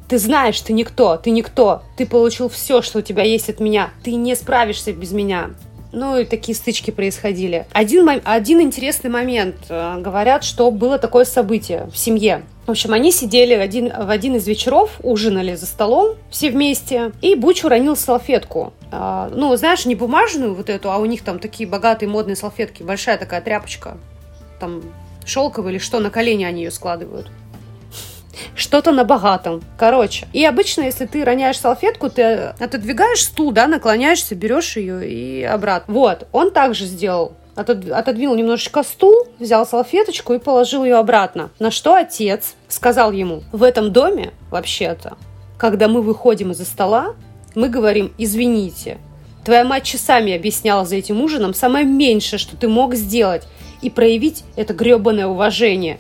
ты 0.08 0.20
знаешь, 0.20 0.60
ты 0.62 0.74
никто, 0.74 1.18
ты 1.18 1.32
никто, 1.32 1.84
ты 1.98 2.06
получил 2.06 2.50
все, 2.50 2.82
что 2.82 3.00
у 3.00 3.02
тебя 3.02 3.24
есть 3.24 3.50
от 3.50 3.60
меня, 3.60 3.90
ты 4.04 4.14
не 4.14 4.36
справишься 4.36 4.94
без 4.94 5.12
меня. 5.12 5.52
Ну, 5.92 6.18
и 6.18 6.26
такие 6.26 6.56
стычки 6.56 6.92
происходили. 6.92 7.66
Один, 7.72 8.10
один 8.24 8.62
интересный 8.62 9.10
момент. 9.10 9.56
Э, 9.70 10.00
говорят, 10.00 10.44
что 10.44 10.70
было 10.72 10.98
такое 10.98 11.26
событие 11.26 11.90
в 11.92 11.98
семье. 11.98 12.44
В 12.66 12.72
общем, 12.72 12.94
они 12.94 13.14
сидели 13.14 13.54
один, 13.54 13.88
в 13.88 14.10
один 14.10 14.36
из 14.36 14.46
вечеров, 14.46 15.00
ужинали 15.02 15.56
за 15.56 15.66
столом 15.66 16.18
все 16.30 16.50
вместе, 16.52 17.14
и 17.22 17.34
Буч 17.36 17.64
уронил 17.64 17.96
салфетку. 17.96 18.74
А, 18.92 19.30
ну, 19.34 19.56
знаешь, 19.56 19.86
не 19.86 19.96
бумажную 19.96 20.54
вот 20.54 20.70
эту, 20.70 20.92
а 20.92 20.98
у 20.98 21.06
них 21.06 21.24
там 21.24 21.40
такие 21.40 21.68
богатые 21.70 22.10
модные 22.10 22.36
салфетки, 22.36 22.84
большая 22.84 23.18
такая 23.18 23.40
тряпочка, 23.40 23.98
там 24.60 24.82
шелковая 25.26 25.72
или 25.72 25.80
что, 25.80 26.00
на 26.00 26.10
колени 26.10 26.44
они 26.44 26.64
ее 26.64 26.72
складывают 26.72 27.32
что-то 28.56 28.92
на 28.92 29.04
богатом. 29.04 29.62
Короче. 29.78 30.28
И 30.34 30.44
обычно, 30.46 30.82
если 30.82 31.06
ты 31.06 31.24
роняешь 31.24 31.60
салфетку, 31.60 32.10
ты 32.10 32.54
отодвигаешь 32.60 33.24
стул, 33.24 33.52
да, 33.52 33.68
наклоняешься, 33.68 34.36
берешь 34.36 34.78
ее 34.78 35.08
и 35.08 35.44
обратно. 35.44 35.94
Вот. 35.94 36.28
Он 36.32 36.52
также 36.52 36.86
сделал 36.86 37.34
отодвинул 37.58 38.36
немножечко 38.36 38.84
стул, 38.84 39.28
взял 39.40 39.66
салфеточку 39.66 40.34
и 40.34 40.40
положил 40.40 40.84
ее 40.84 40.98
обратно. 40.98 41.50
На 41.58 41.72
что 41.72 41.96
отец 41.96 42.54
сказал 42.68 43.12
ему, 43.12 43.42
в 43.52 43.64
этом 43.64 43.92
доме, 43.92 44.32
вообще-то, 44.52 45.18
когда 45.58 45.88
мы 45.88 46.04
выходим 46.04 46.52
из-за 46.52 46.66
стола, 46.66 47.16
мы 47.56 47.70
говорим 47.70 48.14
«извините». 48.20 49.00
Твоя 49.44 49.64
мать 49.64 49.86
часами 49.86 50.36
объясняла 50.36 50.86
за 50.86 50.98
этим 50.98 51.22
ужином 51.22 51.54
самое 51.54 51.86
меньшее, 51.86 52.38
что 52.38 52.56
ты 52.56 52.68
мог 52.68 52.94
сделать, 52.94 53.48
и 53.82 53.90
проявить 53.90 54.44
это 54.56 54.74
гребаное 54.74 55.28
уважение. 55.28 56.00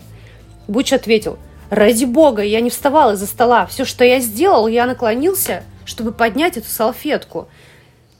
Буч 0.67 0.93
ответил, 0.93 1.37
Ради 1.69 2.05
бога, 2.05 2.43
я 2.43 2.61
не 2.61 2.69
вставал 2.69 3.13
из-за 3.13 3.27
стола. 3.27 3.65
Все, 3.65 3.83
что 3.83 4.05
я 4.05 4.19
сделал, 4.19 4.67
я 4.67 4.85
наклонился, 4.85 5.63
чтобы 5.85 6.13
поднять 6.13 6.55
эту 6.55 6.69
салфетку. 6.69 7.47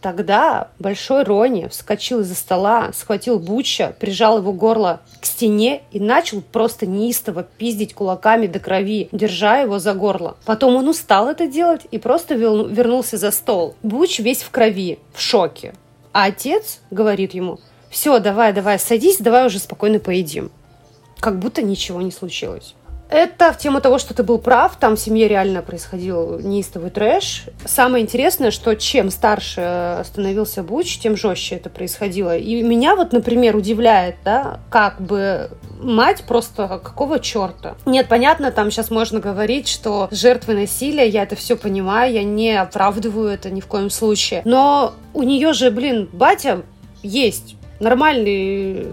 Тогда 0.02 0.70
Большой 0.80 1.24
Рони 1.24 1.68
вскочил 1.68 2.20
из-за 2.20 2.36
стола, 2.36 2.92
схватил 2.94 3.40
Буча, 3.40 3.96
прижал 4.00 4.38
его 4.38 4.54
горло 4.54 5.02
к 5.22 5.26
стене 5.26 5.82
и 5.92 6.00
начал 6.00 6.42
просто 6.42 6.86
неистово 6.86 7.44
пиздить 7.44 7.94
кулаками 7.96 8.48
до 8.48 8.60
крови, 8.60 9.10
держа 9.12 9.60
его 9.60 9.80
за 9.80 9.94
горло. 9.94 10.38
Потом 10.46 10.76
он 10.76 10.88
устал 10.88 11.30
это 11.30 11.48
делать 11.48 11.88
и 11.90 11.98
просто 11.98 12.36
вернулся 12.36 13.18
за 13.18 13.32
стол. 13.32 13.76
Буч 13.82 14.20
весь 14.20 14.44
в 14.44 14.52
крови, 14.52 15.00
в 15.14 15.22
шоке. 15.22 15.74
А 16.14 16.26
отец 16.26 16.80
говорит 16.92 17.34
ему, 17.34 17.60
все, 17.90 18.20
давай, 18.20 18.54
давай, 18.54 18.78
садись, 18.80 19.18
давай 19.18 19.48
уже 19.48 19.60
спокойно 19.60 20.00
поедим. 20.00 20.52
Как 21.20 21.40
будто 21.40 21.64
ничего 21.64 22.02
не 22.02 22.12
случилось. 22.12 22.76
Это 23.10 23.54
в 23.54 23.58
тему 23.58 23.80
того, 23.80 24.00
что 24.00 24.14
ты 24.14 24.24
был 24.24 24.38
прав, 24.38 24.76
там 24.78 24.96
в 24.96 25.00
семье 25.00 25.28
реально 25.28 25.62
происходил 25.62 26.40
неистовый 26.40 26.90
трэш. 26.90 27.46
Самое 27.66 28.04
интересное, 28.04 28.52
что 28.52 28.76
чем 28.76 29.10
старше 29.10 30.04
становился 30.06 30.62
Буч, 30.62 30.98
тем 31.00 31.16
жестче 31.16 31.56
это 31.56 31.70
происходило. 31.70 32.36
И 32.38 32.62
меня 32.64 32.96
вот, 32.96 33.14
например, 33.14 33.56
удивляет, 33.56 34.16
да, 34.26 34.60
как 34.70 35.00
бы 35.00 35.50
мать 35.80 36.26
просто 36.28 36.68
какого 36.84 37.20
черта? 37.20 37.76
Нет, 37.86 38.08
понятно, 38.10 38.52
там 38.52 38.72
сейчас 38.72 38.92
можно 38.92 39.20
говорить, 39.20 39.68
что 39.70 40.10
жертвы 40.12 40.54
насилия, 40.54 41.08
я 41.08 41.24
это 41.24 41.36
все 41.36 41.56
понимаю, 41.56 42.14
я 42.14 42.24
не 42.24 42.60
оправдываю 42.60 43.30
это 43.30 43.50
ни 43.50 43.62
в 43.62 43.68
коем 43.68 43.90
случае. 43.90 44.42
Но 44.44 44.94
у 45.14 45.24
нее 45.24 45.54
же, 45.54 45.72
блин, 45.72 46.10
батя 46.12 46.64
есть 47.04 47.56
нормальный 47.80 48.88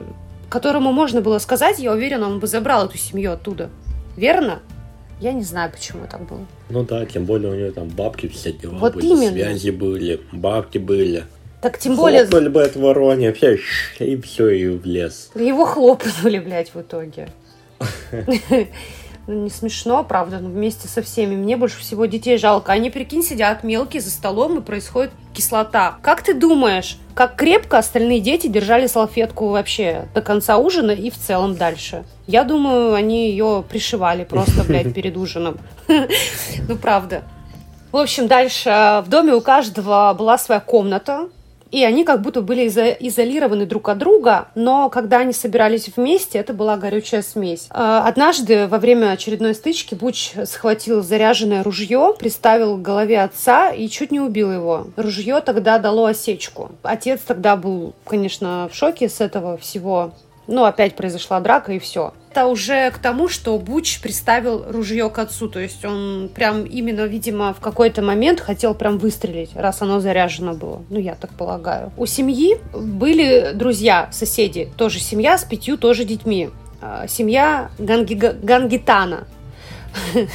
которому 0.50 0.92
можно 0.92 1.20
было 1.20 1.40
сказать, 1.40 1.80
я 1.80 1.90
уверена, 1.90 2.28
он 2.28 2.38
бы 2.38 2.46
забрал 2.46 2.86
эту 2.86 2.96
семью 2.96 3.32
оттуда. 3.32 3.70
Верно? 4.16 4.60
Я 5.20 5.32
не 5.32 5.42
знаю, 5.42 5.70
почему 5.70 6.06
так 6.10 6.26
было. 6.28 6.46
Ну 6.70 6.82
да, 6.84 7.06
тем 7.06 7.24
более 7.24 7.52
у 7.52 7.54
нее 7.54 7.70
там 7.70 7.88
бабки 7.88 8.28
все 8.28 8.52
дела 8.52 8.78
вот 8.78 8.94
были, 8.94 9.06
именно. 9.06 9.32
связи 9.32 9.70
были, 9.70 10.20
бабки 10.32 10.78
были. 10.78 11.24
Так 11.62 11.78
тем 11.78 11.96
более... 11.96 12.26
Хлопнули 12.26 12.48
бы 12.48 12.62
от 12.62 12.76
вороне, 12.76 13.28
вообще, 13.28 13.58
и 13.98 14.20
все, 14.20 14.48
и 14.50 14.68
в 14.68 14.84
лес. 14.84 15.30
Его 15.34 15.64
хлопнули, 15.64 16.38
блядь, 16.38 16.74
в 16.74 16.80
итоге. 16.80 17.28
Ну, 19.26 19.44
не 19.44 19.50
смешно, 19.50 20.04
правда, 20.04 20.38
но 20.38 20.48
вместе 20.48 20.86
со 20.86 21.00
всеми. 21.00 21.34
Мне 21.34 21.56
больше 21.56 21.80
всего 21.80 22.04
детей 22.04 22.36
жалко. 22.36 22.72
Они, 22.72 22.90
прикинь, 22.90 23.22
сидят 23.22 23.64
мелкие 23.64 24.02
за 24.02 24.10
столом, 24.10 24.58
и 24.58 24.60
происходит 24.60 25.12
кислота. 25.32 25.96
Как 26.02 26.22
ты 26.22 26.34
думаешь, 26.34 26.98
как 27.14 27.36
крепко 27.36 27.78
остальные 27.78 28.20
дети 28.20 28.48
держали 28.48 28.86
салфетку 28.86 29.48
вообще 29.48 30.08
до 30.14 30.20
конца 30.20 30.58
ужина 30.58 30.90
и 30.90 31.10
в 31.10 31.16
целом 31.16 31.56
дальше? 31.56 32.04
Я 32.26 32.44
думаю, 32.44 32.94
они 32.94 33.30
ее 33.30 33.64
пришивали 33.68 34.24
просто, 34.24 34.62
блядь, 34.64 34.92
перед 34.94 35.16
ужином. 35.16 35.58
Ну, 36.68 36.76
правда. 36.76 37.22
В 37.92 37.96
общем, 37.96 38.26
дальше 38.26 39.02
в 39.06 39.08
доме 39.08 39.34
у 39.34 39.40
каждого 39.40 40.14
была 40.18 40.36
своя 40.36 40.60
комната, 40.60 41.28
и 41.70 41.84
они 41.84 42.04
как 42.04 42.22
будто 42.22 42.40
были 42.40 42.66
изо- 42.66 42.96
изолированы 43.00 43.66
друг 43.66 43.88
от 43.88 43.98
друга, 43.98 44.48
но 44.54 44.90
когда 44.90 45.18
они 45.18 45.32
собирались 45.32 45.90
вместе, 45.94 46.38
это 46.38 46.52
была 46.52 46.76
горючая 46.76 47.22
смесь. 47.22 47.66
А, 47.70 48.06
однажды 48.06 48.68
во 48.68 48.78
время 48.78 49.10
очередной 49.10 49.54
стычки 49.54 49.94
Буч 49.94 50.32
схватил 50.44 51.02
заряженное 51.02 51.62
ружье, 51.62 52.14
приставил 52.18 52.76
к 52.76 52.82
голове 52.82 53.20
отца 53.20 53.70
и 53.70 53.88
чуть 53.88 54.12
не 54.12 54.20
убил 54.20 54.52
его. 54.52 54.86
Ружье 54.96 55.40
тогда 55.40 55.78
дало 55.78 56.06
осечку. 56.06 56.72
Отец 56.82 57.20
тогда 57.26 57.56
был, 57.56 57.94
конечно, 58.04 58.68
в 58.70 58.76
шоке 58.76 59.08
с 59.08 59.20
этого 59.20 59.56
всего. 59.56 60.12
Ну, 60.46 60.64
опять 60.64 60.94
произошла 60.94 61.40
драка 61.40 61.72
и 61.72 61.78
все. 61.78 62.12
Это 62.34 62.46
уже 62.46 62.90
к 62.90 62.98
тому, 62.98 63.28
что 63.28 63.56
Буч 63.58 64.00
приставил 64.00 64.64
ружье 64.68 65.08
к 65.08 65.20
отцу. 65.20 65.48
То 65.48 65.60
есть 65.60 65.84
он 65.84 66.28
прям 66.34 66.64
именно, 66.64 67.02
видимо, 67.02 67.54
в 67.54 67.60
какой-то 67.60 68.02
момент 68.02 68.40
хотел 68.40 68.74
прям 68.74 68.98
выстрелить, 68.98 69.50
раз 69.54 69.82
оно 69.82 70.00
заряжено 70.00 70.52
было. 70.52 70.82
Ну, 70.90 70.98
я 70.98 71.14
так 71.14 71.30
полагаю. 71.34 71.92
У 71.96 72.06
семьи 72.06 72.56
были 72.72 73.52
друзья, 73.54 74.08
соседи. 74.10 74.68
Тоже 74.76 74.98
семья 74.98 75.38
с 75.38 75.44
пятью 75.44 75.76
тоже 75.78 76.04
детьми. 76.04 76.50
э, 76.82 77.06
семья 77.06 77.70
Ганги, 77.78 78.14
Гангитана. 78.14 79.28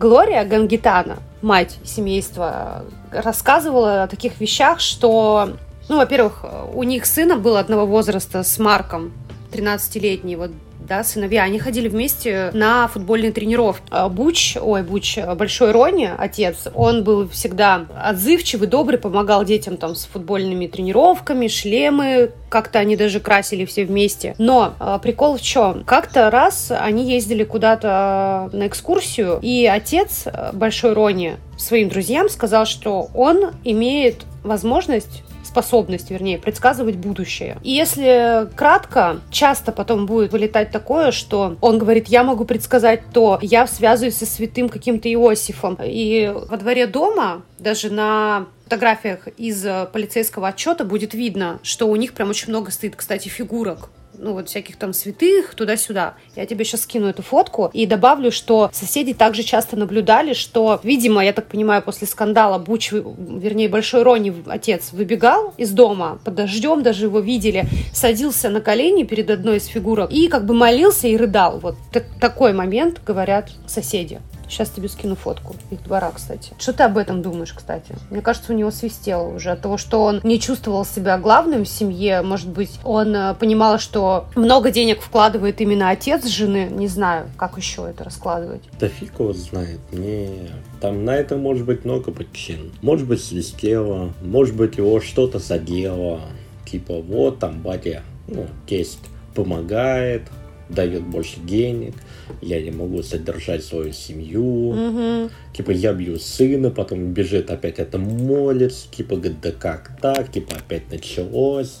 Глория 0.00 0.44
Гангитана, 0.44 1.18
мать 1.40 1.78
семейства, 1.84 2.84
рассказывала 3.12 4.02
о 4.02 4.08
таких 4.08 4.40
вещах, 4.40 4.80
что, 4.80 5.50
ну, 5.88 5.98
во-первых, 5.98 6.44
у 6.74 6.82
них 6.82 7.06
сына 7.06 7.36
был 7.36 7.58
одного 7.58 7.86
возраста 7.86 8.42
с 8.42 8.58
Марком, 8.58 9.12
13-летний, 9.52 10.34
вот 10.34 10.50
да, 10.86 11.02
сыновья, 11.02 11.42
они 11.42 11.58
ходили 11.58 11.88
вместе 11.88 12.50
на 12.52 12.88
футбольные 12.88 13.32
тренировки. 13.32 13.84
А 13.90 14.08
Буч, 14.08 14.56
ой, 14.60 14.82
Буч, 14.82 15.18
Большой 15.36 15.72
Рони, 15.72 16.10
отец, 16.16 16.68
он 16.74 17.04
был 17.04 17.28
всегда 17.28 17.86
отзывчивый, 17.96 18.68
добрый, 18.68 18.98
помогал 18.98 19.44
детям 19.44 19.76
там 19.76 19.94
с 19.94 20.04
футбольными 20.04 20.66
тренировками, 20.66 21.48
шлемы, 21.48 22.30
как-то 22.48 22.78
они 22.78 22.96
даже 22.96 23.20
красили 23.20 23.64
все 23.64 23.84
вместе. 23.84 24.34
Но 24.38 24.74
э, 24.78 24.98
прикол 25.02 25.38
в 25.38 25.42
чем? 25.42 25.84
Как-то 25.84 26.30
раз 26.30 26.70
они 26.70 27.10
ездили 27.10 27.44
куда-то 27.44 28.50
на 28.52 28.66
экскурсию, 28.66 29.38
и 29.42 29.66
отец, 29.66 30.26
Большой 30.52 30.92
Рони, 30.92 31.36
своим 31.56 31.88
друзьям 31.88 32.28
сказал, 32.28 32.66
что 32.66 33.08
он 33.14 33.52
имеет 33.64 34.24
возможность 34.42 35.22
способность, 35.54 36.10
вернее, 36.10 36.38
предсказывать 36.38 36.96
будущее. 36.96 37.58
И 37.62 37.70
если 37.70 38.48
кратко, 38.56 39.20
часто 39.30 39.70
потом 39.70 40.04
будет 40.04 40.32
вылетать 40.32 40.72
такое, 40.72 41.12
что 41.12 41.56
он 41.60 41.78
говорит, 41.78 42.08
я 42.08 42.24
могу 42.24 42.44
предсказать 42.44 43.02
то, 43.12 43.38
я 43.40 43.68
связываюсь 43.68 44.16
со 44.16 44.26
святым 44.26 44.68
каким-то 44.68 45.08
Иосифом. 45.12 45.78
И 45.80 46.32
во 46.48 46.56
дворе 46.56 46.88
дома, 46.88 47.42
даже 47.60 47.90
на 47.90 48.46
фотографиях 48.64 49.28
из 49.36 49.64
полицейского 49.92 50.48
отчета 50.48 50.84
будет 50.84 51.14
видно, 51.14 51.60
что 51.62 51.86
у 51.86 51.94
них 51.94 52.14
прям 52.14 52.30
очень 52.30 52.48
много 52.48 52.72
стоит, 52.72 52.96
кстати, 52.96 53.28
фигурок 53.28 53.90
ну, 54.18 54.32
вот 54.32 54.48
всяких 54.48 54.76
там 54.76 54.92
святых, 54.92 55.54
туда-сюда. 55.54 56.14
Я 56.36 56.46
тебе 56.46 56.64
сейчас 56.64 56.82
скину 56.82 57.06
эту 57.06 57.22
фотку 57.22 57.70
и 57.72 57.86
добавлю, 57.86 58.30
что 58.30 58.70
соседи 58.72 59.14
также 59.14 59.42
часто 59.42 59.76
наблюдали, 59.76 60.32
что, 60.32 60.80
видимо, 60.82 61.24
я 61.24 61.32
так 61.32 61.46
понимаю, 61.46 61.82
после 61.82 62.06
скандала 62.06 62.58
Буч, 62.58 62.92
вернее, 62.92 63.68
Большой 63.68 64.02
Рони, 64.02 64.34
отец, 64.46 64.92
выбегал 64.92 65.54
из 65.56 65.70
дома 65.70 66.18
под 66.24 66.34
дождем, 66.34 66.82
даже 66.82 67.06
его 67.06 67.20
видели, 67.20 67.64
садился 67.92 68.50
на 68.50 68.60
колени 68.60 69.04
перед 69.04 69.30
одной 69.30 69.58
из 69.58 69.66
фигурок 69.66 70.10
и 70.10 70.28
как 70.28 70.46
бы 70.46 70.54
молился 70.54 71.08
и 71.08 71.16
рыдал. 71.16 71.58
Вот 71.60 71.76
такой 72.20 72.52
момент, 72.52 73.00
говорят 73.04 73.50
соседи. 73.66 74.20
Сейчас 74.48 74.70
тебе 74.70 74.88
скину 74.88 75.16
фотку 75.16 75.54
их 75.70 75.82
двора, 75.82 76.10
кстати. 76.14 76.52
Что 76.58 76.72
ты 76.72 76.82
об 76.82 76.98
этом 76.98 77.22
думаешь, 77.22 77.52
кстати? 77.52 77.94
Мне 78.10 78.20
кажется, 78.20 78.52
у 78.52 78.56
него 78.56 78.70
свистело 78.70 79.28
уже 79.28 79.50
от 79.50 79.60
того, 79.60 79.78
что 79.78 80.02
он 80.02 80.20
не 80.22 80.40
чувствовал 80.40 80.84
себя 80.84 81.18
главным 81.18 81.64
в 81.64 81.68
семье. 81.68 82.22
Может 82.22 82.48
быть, 82.48 82.78
он 82.84 83.14
э, 83.14 83.34
понимал, 83.34 83.78
что 83.78 84.26
много 84.34 84.70
денег 84.70 85.00
вкладывает 85.00 85.60
именно 85.60 85.90
отец 85.90 86.26
жены. 86.26 86.68
Не 86.70 86.88
знаю, 86.88 87.28
как 87.36 87.56
еще 87.56 87.88
это 87.88 88.04
раскладывать. 88.04 88.62
Да 88.78 88.88
фиг 88.88 89.18
его 89.18 89.32
знает. 89.32 89.80
Не, 89.92 90.50
там 90.80 91.04
на 91.04 91.16
это 91.16 91.36
может 91.36 91.64
быть 91.64 91.84
много 91.84 92.10
причин. 92.10 92.72
Может 92.82 93.06
быть, 93.06 93.22
свистело, 93.22 94.12
может 94.22 94.54
быть, 94.54 94.76
его 94.76 95.00
что-то 95.00 95.38
задело. 95.38 96.20
Типа, 96.66 97.00
вот 97.00 97.38
там 97.38 97.60
батя, 97.60 98.02
ну, 98.26 98.46
тесть 98.66 99.00
помогает, 99.34 100.22
дает 100.68 101.02
больше 101.02 101.40
денег, 101.40 101.94
я 102.40 102.60
не 102.60 102.70
могу 102.70 103.02
содержать 103.02 103.64
свою 103.64 103.92
семью, 103.92 104.68
угу. 104.70 105.30
типа 105.52 105.70
я 105.70 105.92
бью 105.92 106.18
сына, 106.18 106.70
потом 106.70 107.12
бежит 107.12 107.50
опять 107.50 107.78
это 107.78 107.98
молится, 107.98 108.88
типа 108.90 109.16
говорит, 109.16 109.40
да 109.40 109.52
как 109.52 109.98
так, 110.00 110.30
типа 110.32 110.56
опять 110.56 110.90
началось. 110.90 111.80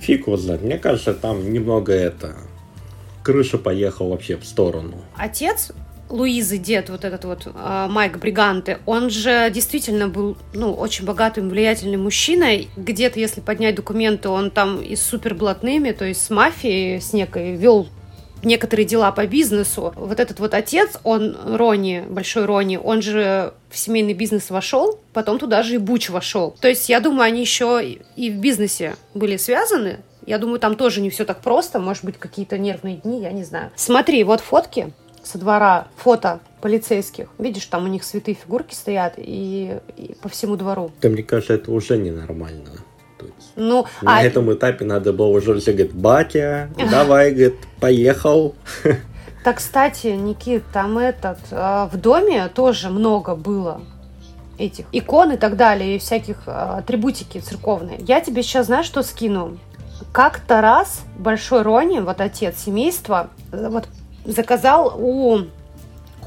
Фиг 0.00 0.26
его 0.26 0.36
знает, 0.36 0.62
мне 0.62 0.78
кажется, 0.78 1.12
там 1.12 1.52
немного 1.52 1.92
это, 1.92 2.36
крыша 3.22 3.58
поехала 3.58 4.10
вообще 4.10 4.36
в 4.36 4.44
сторону. 4.44 5.02
Отец 5.16 5.72
Луизы 6.10 6.56
дед, 6.56 6.88
вот 6.88 7.04
этот 7.04 7.24
вот 7.24 7.46
э, 7.46 7.86
Майк 7.90 8.18
Бриганте, 8.18 8.78
он 8.86 9.10
же 9.10 9.50
действительно 9.52 10.08
был, 10.08 10.38
ну, 10.54 10.72
очень 10.72 11.04
богатым, 11.04 11.50
влиятельным 11.50 12.04
мужчиной. 12.04 12.68
Где-то, 12.76 13.20
если 13.20 13.40
поднять 13.42 13.74
документы, 13.74 14.30
он 14.30 14.50
там 14.50 14.80
и 14.80 14.96
с 14.96 15.02
суперблатными, 15.02 15.92
то 15.92 16.06
есть 16.06 16.22
с 16.22 16.30
мафией, 16.30 17.00
с 17.00 17.12
некой, 17.12 17.56
вел 17.56 17.88
некоторые 18.42 18.86
дела 18.86 19.12
по 19.12 19.26
бизнесу. 19.26 19.92
Вот 19.96 20.20
этот 20.20 20.40
вот 20.40 20.54
отец, 20.54 20.98
он 21.04 21.36
Рони, 21.44 22.04
большой 22.08 22.44
Рони, 22.44 22.76
он 22.76 23.02
же 23.02 23.52
в 23.70 23.78
семейный 23.78 24.14
бизнес 24.14 24.50
вошел, 24.50 24.98
потом 25.12 25.38
туда 25.38 25.62
же 25.62 25.76
и 25.76 25.78
Буч 25.78 26.10
вошел. 26.10 26.54
То 26.60 26.68
есть 26.68 26.88
я 26.88 27.00
думаю, 27.00 27.22
они 27.22 27.40
еще 27.40 27.80
и 28.16 28.30
в 28.30 28.36
бизнесе 28.36 28.96
были 29.14 29.36
связаны. 29.36 30.00
Я 30.26 30.38
думаю, 30.38 30.60
там 30.60 30.76
тоже 30.76 31.00
не 31.00 31.10
все 31.10 31.24
так 31.24 31.40
просто, 31.40 31.78
может 31.78 32.04
быть, 32.04 32.18
какие-то 32.18 32.58
нервные 32.58 32.96
дни, 32.96 33.22
я 33.22 33.32
не 33.32 33.44
знаю. 33.44 33.70
Смотри, 33.76 34.22
вот 34.24 34.40
фотки 34.40 34.92
со 35.22 35.38
двора, 35.38 35.88
фото 35.96 36.40
полицейских. 36.60 37.28
Видишь, 37.38 37.66
там 37.66 37.84
у 37.84 37.88
них 37.88 38.04
святые 38.04 38.34
фигурки 38.34 38.74
стоят 38.74 39.14
и, 39.16 39.78
и 39.96 40.14
по 40.20 40.28
всему 40.28 40.56
двору. 40.56 40.90
Да, 41.00 41.08
мне 41.08 41.22
кажется, 41.22 41.54
это 41.54 41.70
уже 41.70 41.96
ненормально. 41.96 42.70
Ну, 43.58 43.86
на 44.02 44.18
а... 44.18 44.22
этом 44.22 44.52
этапе 44.52 44.84
надо 44.84 45.12
было 45.12 45.26
уже 45.26 45.58
все 45.58 45.72
говорить, 45.72 45.92
батя, 45.92 46.70
давай, 46.90 47.32
говорит, 47.32 47.56
поехал. 47.80 48.54
Так, 49.44 49.58
кстати, 49.58 50.08
Никит, 50.08 50.64
там 50.72 50.98
этот, 50.98 51.38
э, 51.52 51.88
в 51.90 51.96
доме 51.96 52.48
тоже 52.48 52.90
много 52.90 53.34
было 53.34 53.80
этих 54.58 54.84
икон 54.92 55.32
и 55.32 55.36
так 55.36 55.56
далее, 55.56 55.96
и 55.96 55.98
всяких 55.98 56.36
э, 56.46 56.50
атрибутики 56.50 57.38
церковные. 57.38 57.98
Я 58.00 58.20
тебе 58.20 58.42
сейчас, 58.42 58.66
знаешь, 58.66 58.84
что 58.84 59.02
скину? 59.02 59.56
Как-то 60.12 60.60
раз 60.60 61.02
Большой 61.16 61.62
Рони, 61.62 62.00
вот 62.00 62.20
отец 62.20 62.58
семейства, 62.58 63.30
э, 63.52 63.68
вот 63.70 63.88
заказал 64.26 64.94
у 64.98 65.46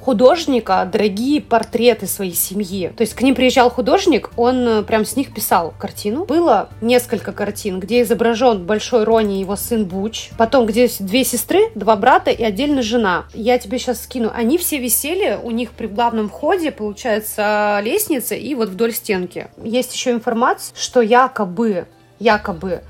художника 0.02 0.90
дорогие 0.92 1.42
портреты 1.42 2.08
своей 2.08 2.34
семьи. 2.34 2.92
То 2.96 3.02
есть 3.02 3.14
к 3.14 3.22
ним 3.22 3.36
приезжал 3.36 3.70
художник, 3.70 4.32
он 4.36 4.68
э, 4.68 4.84
прям 4.84 5.06
с 5.06 5.16
них 5.16 5.34
писал 5.34 5.74
картину. 5.78 6.26
Было 6.26 6.70
несколько 6.82 7.32
картин, 7.32 7.80
где 7.80 8.02
изображен 8.02 8.66
большой 8.66 9.04
Рони 9.04 9.38
и 9.38 9.42
его 9.42 9.56
сын 9.56 9.86
Буч. 9.86 10.30
Потом, 10.38 10.66
где 10.66 10.90
две 11.00 11.24
сестры, 11.24 11.72
два 11.76 11.96
брата 11.96 12.32
и 12.32 12.44
отдельно 12.44 12.82
жена. 12.82 13.26
Я 13.34 13.58
тебе 13.58 13.78
сейчас 13.78 14.04
скину. 14.04 14.32
Они 14.34 14.58
все 14.58 14.78
висели, 14.78 15.40
у 15.42 15.52
них 15.52 15.72
при 15.72 15.88
главном 15.88 16.30
входе, 16.30 16.72
получается, 16.72 17.80
лестница 17.84 18.36
и 18.36 18.56
вот 18.56 18.70
вдоль 18.70 18.94
стенки. 18.94 19.48
Есть 19.64 19.94
еще 19.94 20.12
информация, 20.12 20.76
что 20.76 21.02
якобы 21.02 21.88
якобы 22.22 22.84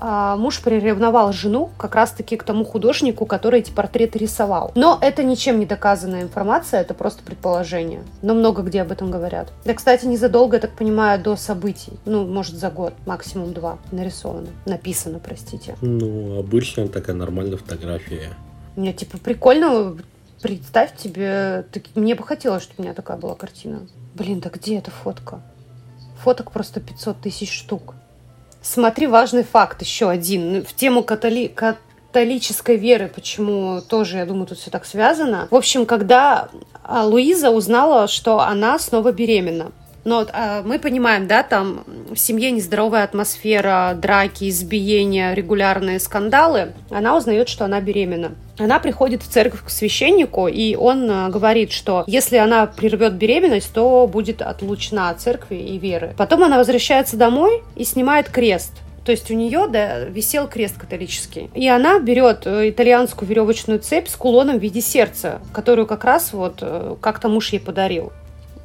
муж 0.00 0.60
приревновал 0.60 1.32
жену 1.32 1.70
как 1.78 1.94
раз-таки 1.94 2.36
к 2.36 2.42
тому 2.42 2.64
художнику, 2.64 3.26
который 3.26 3.60
эти 3.60 3.70
портреты 3.70 4.18
рисовал. 4.18 4.72
Но 4.74 4.98
это 5.00 5.22
ничем 5.22 5.58
не 5.58 5.66
доказанная 5.66 6.22
информация, 6.22 6.80
это 6.80 6.94
просто 6.94 7.22
предположение. 7.22 8.02
Но 8.22 8.34
много 8.34 8.62
где 8.62 8.82
об 8.82 8.92
этом 8.92 9.10
говорят. 9.10 9.52
Да, 9.64 9.74
кстати, 9.74 10.06
незадолго, 10.06 10.56
я 10.56 10.60
так 10.60 10.72
понимаю, 10.72 11.22
до 11.22 11.36
событий. 11.36 11.92
Ну, 12.04 12.26
может, 12.26 12.56
за 12.56 12.70
год, 12.70 12.94
максимум 13.06 13.52
два 13.52 13.78
нарисовано. 13.92 14.48
Написано, 14.66 15.18
простите. 15.18 15.76
Ну, 15.80 16.38
обычная 16.38 16.88
такая 16.88 17.16
нормальная 17.16 17.56
фотография. 17.56 18.34
Мне, 18.76 18.92
типа, 18.92 19.18
прикольно 19.18 19.96
Представь 20.42 20.96
тебе, 20.96 21.64
так, 21.72 21.84
мне 21.94 22.14
бы 22.14 22.22
хотелось, 22.22 22.62
чтобы 22.62 22.80
у 22.80 22.82
меня 22.82 22.94
такая 22.94 23.16
была 23.16 23.34
картина. 23.34 23.86
Блин, 24.14 24.40
да 24.40 24.50
где 24.50 24.78
эта 24.78 24.90
фотка? 24.90 25.40
Фоток 26.22 26.52
просто 26.52 26.80
500 26.80 27.20
тысяч 27.20 27.52
штук. 27.52 27.94
Смотри, 28.68 29.06
важный 29.06 29.44
факт 29.44 29.80
еще 29.80 30.10
один. 30.10 30.64
В 30.64 30.74
тему 30.74 31.04
католи... 31.04 31.46
католической 31.46 32.76
веры, 32.76 33.10
почему 33.14 33.80
тоже, 33.80 34.18
я 34.18 34.26
думаю, 34.26 34.46
тут 34.46 34.58
все 34.58 34.72
так 34.72 34.84
связано. 34.84 35.46
В 35.52 35.54
общем, 35.54 35.86
когда 35.86 36.48
а, 36.82 37.04
Луиза 37.04 37.50
узнала, 37.50 38.08
что 38.08 38.40
она 38.40 38.80
снова 38.80 39.12
беременна, 39.12 39.70
но 40.06 40.24
а, 40.32 40.62
мы 40.62 40.78
понимаем, 40.78 41.26
да, 41.26 41.42
там 41.42 41.82
в 42.12 42.16
семье 42.16 42.52
нездоровая 42.52 43.02
атмосфера, 43.02 43.92
драки, 44.00 44.48
избиения, 44.48 45.34
регулярные 45.34 45.98
скандалы. 45.98 46.74
Она 46.90 47.16
узнает, 47.16 47.48
что 47.48 47.64
она 47.64 47.80
беременна. 47.80 48.36
Она 48.56 48.78
приходит 48.78 49.24
в 49.24 49.28
церковь 49.28 49.64
к 49.64 49.68
священнику, 49.68 50.46
и 50.46 50.76
он 50.76 51.10
а, 51.10 51.28
говорит, 51.28 51.72
что 51.72 52.04
если 52.06 52.36
она 52.36 52.66
прервет 52.66 53.14
беременность, 53.14 53.72
то 53.74 54.06
будет 54.06 54.42
отлучена 54.42 55.10
от 55.10 55.20
церкви 55.20 55.56
и 55.56 55.76
веры. 55.76 56.14
Потом 56.16 56.44
она 56.44 56.56
возвращается 56.56 57.16
домой 57.16 57.64
и 57.74 57.82
снимает 57.82 58.30
крест. 58.30 58.74
То 59.04 59.10
есть 59.10 59.28
у 59.32 59.34
нее 59.34 59.66
да, 59.68 60.04
висел 60.04 60.46
крест 60.46 60.78
католический. 60.78 61.50
И 61.54 61.68
она 61.68 61.98
берет 61.98 62.46
э, 62.46 62.70
итальянскую 62.70 63.28
веревочную 63.28 63.80
цепь 63.80 64.08
с 64.08 64.14
кулоном 64.14 64.58
в 64.58 64.62
виде 64.62 64.80
сердца, 64.80 65.40
которую 65.52 65.86
как 65.86 66.04
раз 66.04 66.32
вот 66.32 66.58
э, 66.60 66.94
как-то 67.00 67.28
муж 67.28 67.52
ей 67.52 67.58
подарил. 67.58 68.12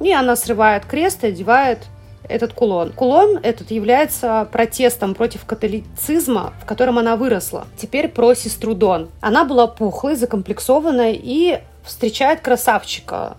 И 0.02 0.12
она 0.12 0.36
срывает 0.36 0.84
крест 0.84 1.24
и 1.24 1.28
одевает 1.28 1.78
этот 2.28 2.52
кулон. 2.52 2.92
Кулон 2.92 3.38
этот 3.42 3.70
является 3.70 4.48
протестом 4.50 5.14
против 5.14 5.44
католицизма, 5.44 6.52
в 6.60 6.66
котором 6.66 6.98
она 6.98 7.16
выросла. 7.16 7.66
Теперь 7.76 8.08
про 8.08 8.34
сестру 8.34 8.74
Дон. 8.74 9.10
Она 9.20 9.44
была 9.44 9.66
пухлой, 9.66 10.14
закомплексованной 10.14 11.18
и 11.20 11.60
встречает 11.84 12.40
красавчика 12.40 13.36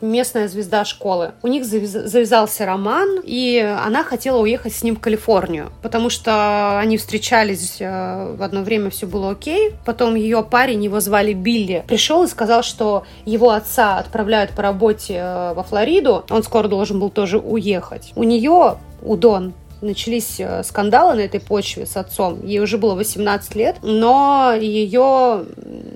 местная 0.00 0.48
звезда 0.48 0.84
школы. 0.84 1.32
У 1.42 1.48
них 1.48 1.64
завязался 1.64 2.66
роман, 2.66 3.20
и 3.24 3.58
она 3.58 4.04
хотела 4.04 4.38
уехать 4.38 4.74
с 4.74 4.82
ним 4.82 4.96
в 4.96 5.00
Калифорнию, 5.00 5.70
потому 5.82 6.10
что 6.10 6.78
они 6.78 6.96
встречались 6.96 7.76
э, 7.80 8.34
в 8.36 8.42
одно 8.42 8.62
время, 8.62 8.90
все 8.90 9.06
было 9.06 9.30
окей. 9.30 9.72
Потом 9.84 10.14
ее 10.14 10.42
парень, 10.42 10.84
его 10.84 11.00
звали 11.00 11.32
Билли, 11.32 11.84
пришел 11.86 12.24
и 12.24 12.28
сказал, 12.28 12.62
что 12.62 13.04
его 13.24 13.50
отца 13.50 13.98
отправляют 13.98 14.52
по 14.52 14.62
работе 14.62 15.14
э, 15.14 15.54
во 15.54 15.62
Флориду, 15.62 16.24
он 16.30 16.42
скоро 16.42 16.68
должен 16.68 17.00
был 17.00 17.10
тоже 17.10 17.38
уехать. 17.38 18.12
У 18.14 18.22
нее, 18.22 18.78
у 19.02 19.16
Дон, 19.16 19.54
начались 19.80 20.40
э, 20.40 20.62
скандалы 20.64 21.14
на 21.14 21.20
этой 21.20 21.40
почве 21.40 21.86
с 21.86 21.96
отцом. 21.96 22.44
Ей 22.44 22.60
уже 22.60 22.78
было 22.78 22.94
18 22.94 23.54
лет, 23.54 23.76
но 23.82 24.52
ее, 24.58 25.44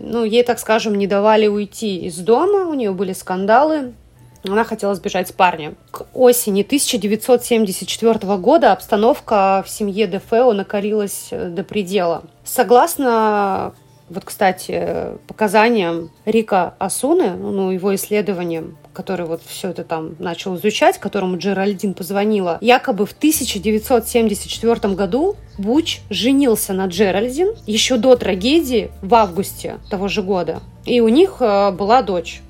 ну, 0.00 0.24
ей, 0.24 0.42
так 0.42 0.58
скажем, 0.58 0.94
не 0.94 1.06
давали 1.06 1.46
уйти 1.46 1.98
из 2.06 2.16
дома, 2.18 2.68
у 2.68 2.74
нее 2.74 2.92
были 2.92 3.12
скандалы, 3.12 3.94
она 4.50 4.64
хотела 4.64 4.94
сбежать 4.94 5.28
с 5.28 5.32
парнем. 5.32 5.76
К 5.90 6.06
осени 6.14 6.62
1974 6.62 8.36
года 8.38 8.72
обстановка 8.72 9.62
в 9.66 9.70
семье 9.70 10.06
Дефео 10.06 10.52
накалилась 10.52 11.28
э, 11.30 11.48
до 11.48 11.62
предела. 11.64 12.24
Согласно 12.44 13.74
вот, 14.12 14.24
кстати, 14.26 15.18
показаниям 15.26 16.10
Рика 16.26 16.74
Асуны, 16.78 17.30
ну, 17.30 17.70
его 17.70 17.94
исследованиям, 17.94 18.76
который 18.92 19.24
вот 19.24 19.40
все 19.46 19.70
это 19.70 19.84
там 19.84 20.16
начал 20.18 20.56
изучать, 20.56 20.98
которому 20.98 21.38
Джеральдин 21.38 21.94
позвонила, 21.94 22.58
якобы 22.60 23.06
в 23.06 23.12
1974 23.12 24.94
году 24.94 25.36
Буч 25.56 26.00
женился 26.10 26.74
на 26.74 26.86
Джеральдин 26.86 27.54
еще 27.66 27.96
до 27.96 28.16
трагедии 28.16 28.90
в 29.00 29.14
августе 29.14 29.78
того 29.90 30.08
же 30.08 30.22
года. 30.22 30.60
И 30.84 31.00
у 31.00 31.08
них 31.08 31.36
э, 31.40 31.70
была 31.70 32.02
дочь 32.02 32.42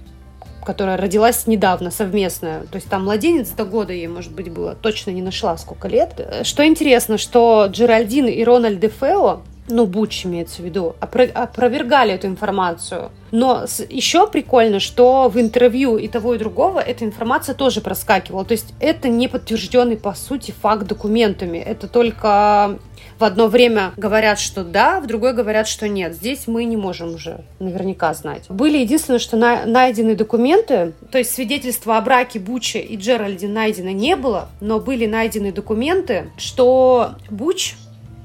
которая 0.64 0.96
родилась 0.96 1.46
недавно, 1.46 1.90
совместная. 1.90 2.62
То 2.64 2.76
есть 2.76 2.88
там 2.88 3.04
младенец 3.04 3.50
до 3.50 3.64
года 3.64 3.92
ей, 3.92 4.08
может 4.08 4.32
быть, 4.32 4.50
было. 4.50 4.74
Точно 4.74 5.10
не 5.10 5.22
нашла, 5.22 5.56
сколько 5.56 5.88
лет. 5.88 6.44
Что 6.44 6.66
интересно, 6.66 7.18
что 7.18 7.66
Джеральдин 7.70 8.26
и 8.26 8.44
Рональд 8.44 8.80
Дефео 8.80 9.42
ну, 9.68 9.86
Буч 9.86 10.26
имеется 10.26 10.60
в 10.60 10.64
виду, 10.64 10.96
опровергали 11.00 12.12
эту 12.12 12.26
информацию. 12.26 13.10
Но 13.30 13.64
еще 13.88 14.26
прикольно, 14.26 14.80
что 14.80 15.28
в 15.28 15.40
интервью 15.40 15.96
и 15.96 16.08
того, 16.08 16.34
и 16.34 16.38
другого 16.38 16.80
эта 16.80 17.04
информация 17.04 17.54
тоже 17.54 17.80
проскакивала. 17.80 18.44
То 18.44 18.52
есть 18.52 18.74
это 18.80 19.08
не 19.08 19.28
подтвержденный, 19.28 19.96
по 19.96 20.14
сути, 20.14 20.52
факт 20.60 20.86
документами. 20.86 21.58
Это 21.58 21.88
только 21.88 22.78
в 23.18 23.24
одно 23.24 23.46
время 23.46 23.92
говорят, 23.96 24.38
что 24.40 24.64
да, 24.64 25.00
в 25.00 25.06
другое 25.06 25.32
говорят, 25.32 25.68
что 25.68 25.88
нет. 25.88 26.14
Здесь 26.14 26.46
мы 26.46 26.64
не 26.64 26.76
можем 26.76 27.14
уже 27.14 27.44
наверняка 27.60 28.12
знать. 28.14 28.46
Были 28.48 28.78
единственное, 28.78 29.20
что 29.20 29.36
на, 29.36 29.64
найдены 29.64 30.16
документы, 30.16 30.92
то 31.10 31.18
есть 31.18 31.32
свидетельства 31.32 31.98
о 31.98 32.00
браке 32.02 32.40
Буча 32.40 32.80
и 32.80 32.96
Джеральди 32.96 33.46
найдено 33.46 33.90
не 33.90 34.16
было, 34.16 34.48
но 34.60 34.80
были 34.80 35.06
найдены 35.06 35.52
документы, 35.52 36.30
что 36.36 37.12
Буч 37.30 37.74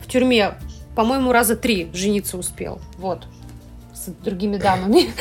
в 0.03 0.11
тюрьме 0.11 0.55
по-моему, 0.97 1.31
раза 1.31 1.55
три 1.55 1.89
жениться 1.93 2.37
успел. 2.39 2.79
Вот. 2.97 3.27
С 3.93 4.07
другими 4.23 4.57
дамами. 4.57 5.11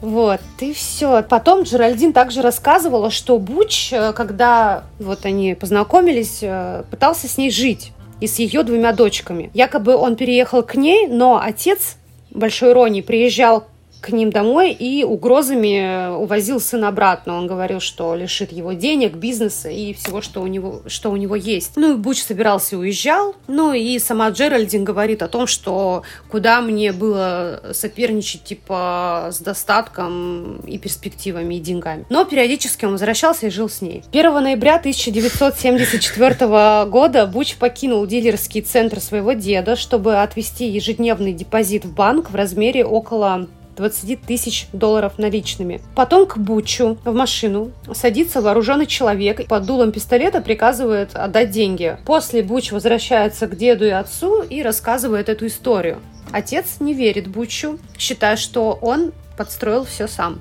Вот, 0.00 0.40
и 0.60 0.72
все. 0.72 1.24
Потом 1.24 1.64
Джеральдин 1.64 2.12
также 2.12 2.40
рассказывала, 2.40 3.10
что 3.10 3.36
Буч, 3.40 3.92
э, 3.92 4.12
когда 4.12 4.84
вот 5.00 5.24
они 5.24 5.56
познакомились, 5.56 6.38
э, 6.42 6.84
пытался 6.88 7.26
с 7.26 7.36
ней 7.36 7.50
жить 7.50 7.90
и 8.20 8.28
с 8.28 8.38
ее 8.38 8.62
двумя 8.62 8.92
дочками. 8.92 9.50
Якобы 9.54 9.96
он 9.96 10.14
переехал 10.14 10.62
к 10.62 10.76
ней, 10.76 11.08
но 11.08 11.40
отец 11.42 11.96
Большой 12.30 12.74
Рони 12.74 13.00
приезжал 13.00 13.66
к 14.00 14.10
ним 14.10 14.30
домой 14.30 14.72
и 14.72 15.04
угрозами 15.04 16.16
увозил 16.16 16.60
сына 16.60 16.88
обратно. 16.88 17.36
Он 17.36 17.46
говорил, 17.46 17.80
что 17.80 18.14
лишит 18.14 18.52
его 18.52 18.72
денег, 18.72 19.14
бизнеса 19.14 19.68
и 19.68 19.92
всего, 19.92 20.22
что 20.22 20.42
у 20.42 20.46
него, 20.46 20.82
что 20.86 21.10
у 21.10 21.16
него 21.16 21.36
есть. 21.36 21.72
Ну 21.76 21.94
и 21.94 21.96
Буч 21.96 22.22
собирался 22.22 22.76
и 22.76 22.78
уезжал. 22.78 23.34
Ну 23.46 23.72
и 23.72 23.98
сама 23.98 24.30
Джеральдин 24.30 24.84
говорит 24.84 25.22
о 25.22 25.28
том, 25.28 25.46
что 25.46 26.02
куда 26.30 26.60
мне 26.60 26.92
было 26.92 27.62
соперничать 27.72 28.44
типа 28.44 29.30
с 29.32 29.40
достатком 29.40 30.60
и 30.60 30.78
перспективами 30.78 31.56
и 31.56 31.60
деньгами. 31.60 32.06
Но 32.08 32.24
периодически 32.24 32.84
он 32.84 32.92
возвращался 32.92 33.46
и 33.46 33.50
жил 33.50 33.68
с 33.68 33.82
ней. 33.82 34.04
1 34.12 34.42
ноября 34.42 34.76
1974 34.76 36.86
года 36.86 37.26
Буч 37.26 37.56
покинул 37.56 38.06
дилерский 38.06 38.62
центр 38.62 39.00
своего 39.00 39.32
деда, 39.32 39.76
чтобы 39.76 40.20
отвести 40.20 40.68
ежедневный 40.68 41.32
депозит 41.32 41.84
в 41.84 41.94
банк 41.94 42.30
в 42.30 42.34
размере 42.34 42.84
около 42.84 43.48
20 43.78 44.20
тысяч 44.22 44.68
долларов 44.72 45.18
наличными. 45.18 45.80
Потом 45.94 46.26
к 46.26 46.36
Бучу 46.36 46.98
в 47.04 47.14
машину 47.14 47.72
садится 47.94 48.42
вооруженный 48.42 48.86
человек 48.86 49.40
и 49.40 49.44
под 49.44 49.64
дулом 49.64 49.92
пистолета 49.92 50.40
приказывает 50.40 51.14
отдать 51.14 51.50
деньги. 51.50 51.96
После 52.04 52.42
Буч 52.42 52.72
возвращается 52.72 53.46
к 53.46 53.56
деду 53.56 53.86
и 53.86 53.90
отцу 53.90 54.42
и 54.42 54.62
рассказывает 54.62 55.28
эту 55.28 55.46
историю. 55.46 55.98
Отец 56.32 56.76
не 56.80 56.92
верит 56.92 57.28
Бучу, 57.28 57.78
считая, 57.96 58.36
что 58.36 58.78
он 58.82 59.12
подстроил 59.36 59.84
все 59.84 60.08
сам. 60.08 60.40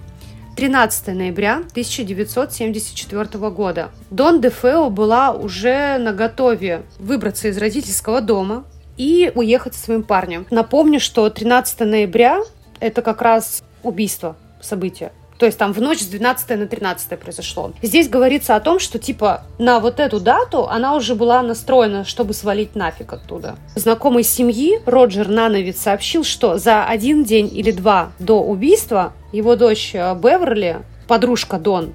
13 0.57 1.09
ноября 1.09 1.57
1974 1.57 3.49
года. 3.51 3.91
Дон 4.09 4.41
Дефео 4.41 4.89
была 4.89 5.31
уже 5.31 5.99
на 5.99 6.13
готове 6.13 6.81
выбраться 6.97 7.47
из 7.47 7.59
родительского 7.59 8.21
дома 8.21 8.65
и 8.97 9.31
уехать 9.35 9.75
со 9.75 9.83
своим 9.83 10.01
парнем. 10.01 10.47
Напомню, 10.49 10.99
что 10.99 11.29
13 11.29 11.81
ноября 11.81 12.41
это 12.79 13.01
как 13.01 13.21
раз 13.21 13.63
убийство, 13.83 14.35
событие. 14.61 15.11
То 15.37 15.45
есть 15.45 15.57
там 15.57 15.71
в 15.71 15.81
ночь 15.81 15.99
с 15.99 16.07
12 16.07 16.49
на 16.57 16.67
13 16.67 17.19
произошло. 17.19 17.71
Здесь 17.81 18.09
говорится 18.09 18.55
о 18.55 18.59
том, 18.59 18.79
что 18.79 18.97
типа 18.97 19.43
на 19.59 19.79
вот 19.79 19.99
эту 19.99 20.19
дату 20.19 20.67
она 20.67 20.95
уже 20.95 21.15
была 21.15 21.41
настроена, 21.41 22.05
чтобы 22.05 22.33
свалить 22.33 22.75
нафиг 22.75 23.13
оттуда. 23.13 23.55
Знакомый 23.75 24.23
семьи 24.23 24.79
Роджер 24.85 25.27
Нановиц 25.27 25.79
сообщил, 25.79 26.23
что 26.23 26.57
за 26.57 26.85
один 26.85 27.23
день 27.23 27.49
или 27.55 27.71
два 27.71 28.11
до 28.19 28.41
убийства 28.41 29.13
его 29.31 29.55
дочь 29.55 29.91
э, 29.93 30.15
Беверли, 30.15 30.81
подружка 31.07 31.59
Дон, 31.59 31.93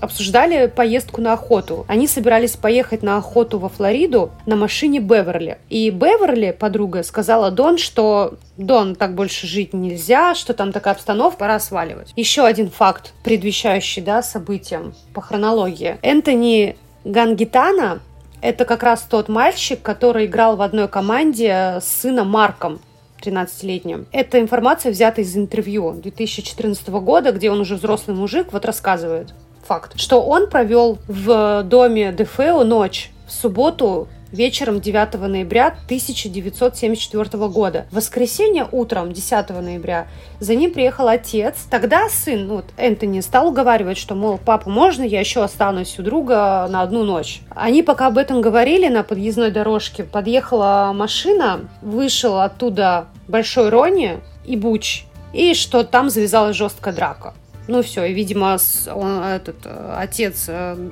обсуждали 0.00 0.66
поездку 0.66 1.20
на 1.20 1.32
охоту. 1.32 1.84
Они 1.88 2.06
собирались 2.06 2.56
поехать 2.56 3.02
на 3.02 3.16
охоту 3.16 3.58
во 3.58 3.68
Флориду 3.68 4.30
на 4.46 4.56
машине 4.56 5.00
Беверли. 5.00 5.58
И 5.68 5.90
Беверли, 5.90 6.56
подруга, 6.58 7.02
сказала 7.02 7.50
Дон, 7.50 7.78
что 7.78 8.34
Дон, 8.56 8.94
так 8.94 9.14
больше 9.14 9.46
жить 9.46 9.72
нельзя, 9.72 10.34
что 10.34 10.54
там 10.54 10.72
такая 10.72 10.94
обстановка, 10.94 11.38
пора 11.38 11.60
сваливать. 11.60 12.12
Еще 12.16 12.44
один 12.44 12.70
факт, 12.70 13.12
предвещающий 13.22 14.02
да, 14.02 14.22
событиям 14.22 14.94
по 15.14 15.20
хронологии. 15.20 15.98
Энтони 16.02 16.76
Гангитана 17.04 18.00
это 18.40 18.64
как 18.64 18.82
раз 18.82 19.02
тот 19.02 19.28
мальчик, 19.28 19.82
который 19.82 20.26
играл 20.26 20.56
в 20.56 20.62
одной 20.62 20.88
команде 20.88 21.78
с 21.80 21.86
сыном 21.86 22.30
Марком, 22.30 22.80
13-летним. 23.20 24.06
Эта 24.12 24.40
информация 24.40 24.92
взята 24.92 25.22
из 25.22 25.36
интервью 25.36 25.92
2014 25.92 26.88
года, 26.88 27.32
где 27.32 27.50
он 27.50 27.60
уже 27.60 27.74
взрослый 27.74 28.16
мужик, 28.16 28.52
вот 28.52 28.64
рассказывает 28.64 29.34
факт, 29.68 30.00
что 30.00 30.22
он 30.22 30.48
провел 30.48 30.98
в 31.06 31.62
доме 31.62 32.10
Дефео 32.10 32.64
ночь 32.64 33.10
в 33.26 33.32
субботу 33.32 34.08
вечером 34.32 34.80
9 34.80 35.20
ноября 35.20 35.68
1974 35.84 37.48
года. 37.48 37.86
В 37.90 37.96
воскресенье 37.96 38.66
утром 38.72 39.12
10 39.12 39.50
ноября 39.50 40.06
за 40.40 40.54
ним 40.54 40.72
приехал 40.72 41.08
отец. 41.08 41.66
Тогда 41.70 42.08
сын, 42.08 42.46
ну, 42.46 42.56
вот 42.56 42.64
Энтони, 42.78 43.20
стал 43.20 43.48
уговаривать, 43.48 43.98
что, 43.98 44.14
мол, 44.14 44.38
папа, 44.42 44.70
можно 44.70 45.02
я 45.02 45.20
еще 45.20 45.42
останусь 45.42 45.98
у 45.98 46.02
друга 46.02 46.66
на 46.70 46.82
одну 46.82 47.04
ночь? 47.04 47.42
Они 47.50 47.82
пока 47.82 48.06
об 48.06 48.16
этом 48.16 48.40
говорили 48.40 48.88
на 48.88 49.02
подъездной 49.02 49.50
дорожке, 49.50 50.02
подъехала 50.04 50.92
машина, 50.94 51.68
вышел 51.82 52.40
оттуда 52.40 53.06
Большой 53.28 53.68
Рони 53.68 54.20
и 54.46 54.56
Буч, 54.56 55.04
и 55.34 55.52
что 55.52 55.84
там 55.84 56.08
завязалась 56.08 56.56
жесткая 56.56 56.94
драка. 56.94 57.34
Ну 57.68 57.82
все, 57.82 58.06
и, 58.06 58.14
видимо, 58.14 58.56
он, 58.94 59.22
этот 59.22 59.66
э, 59.66 59.94
отец 59.98 60.46
э, 60.48 60.88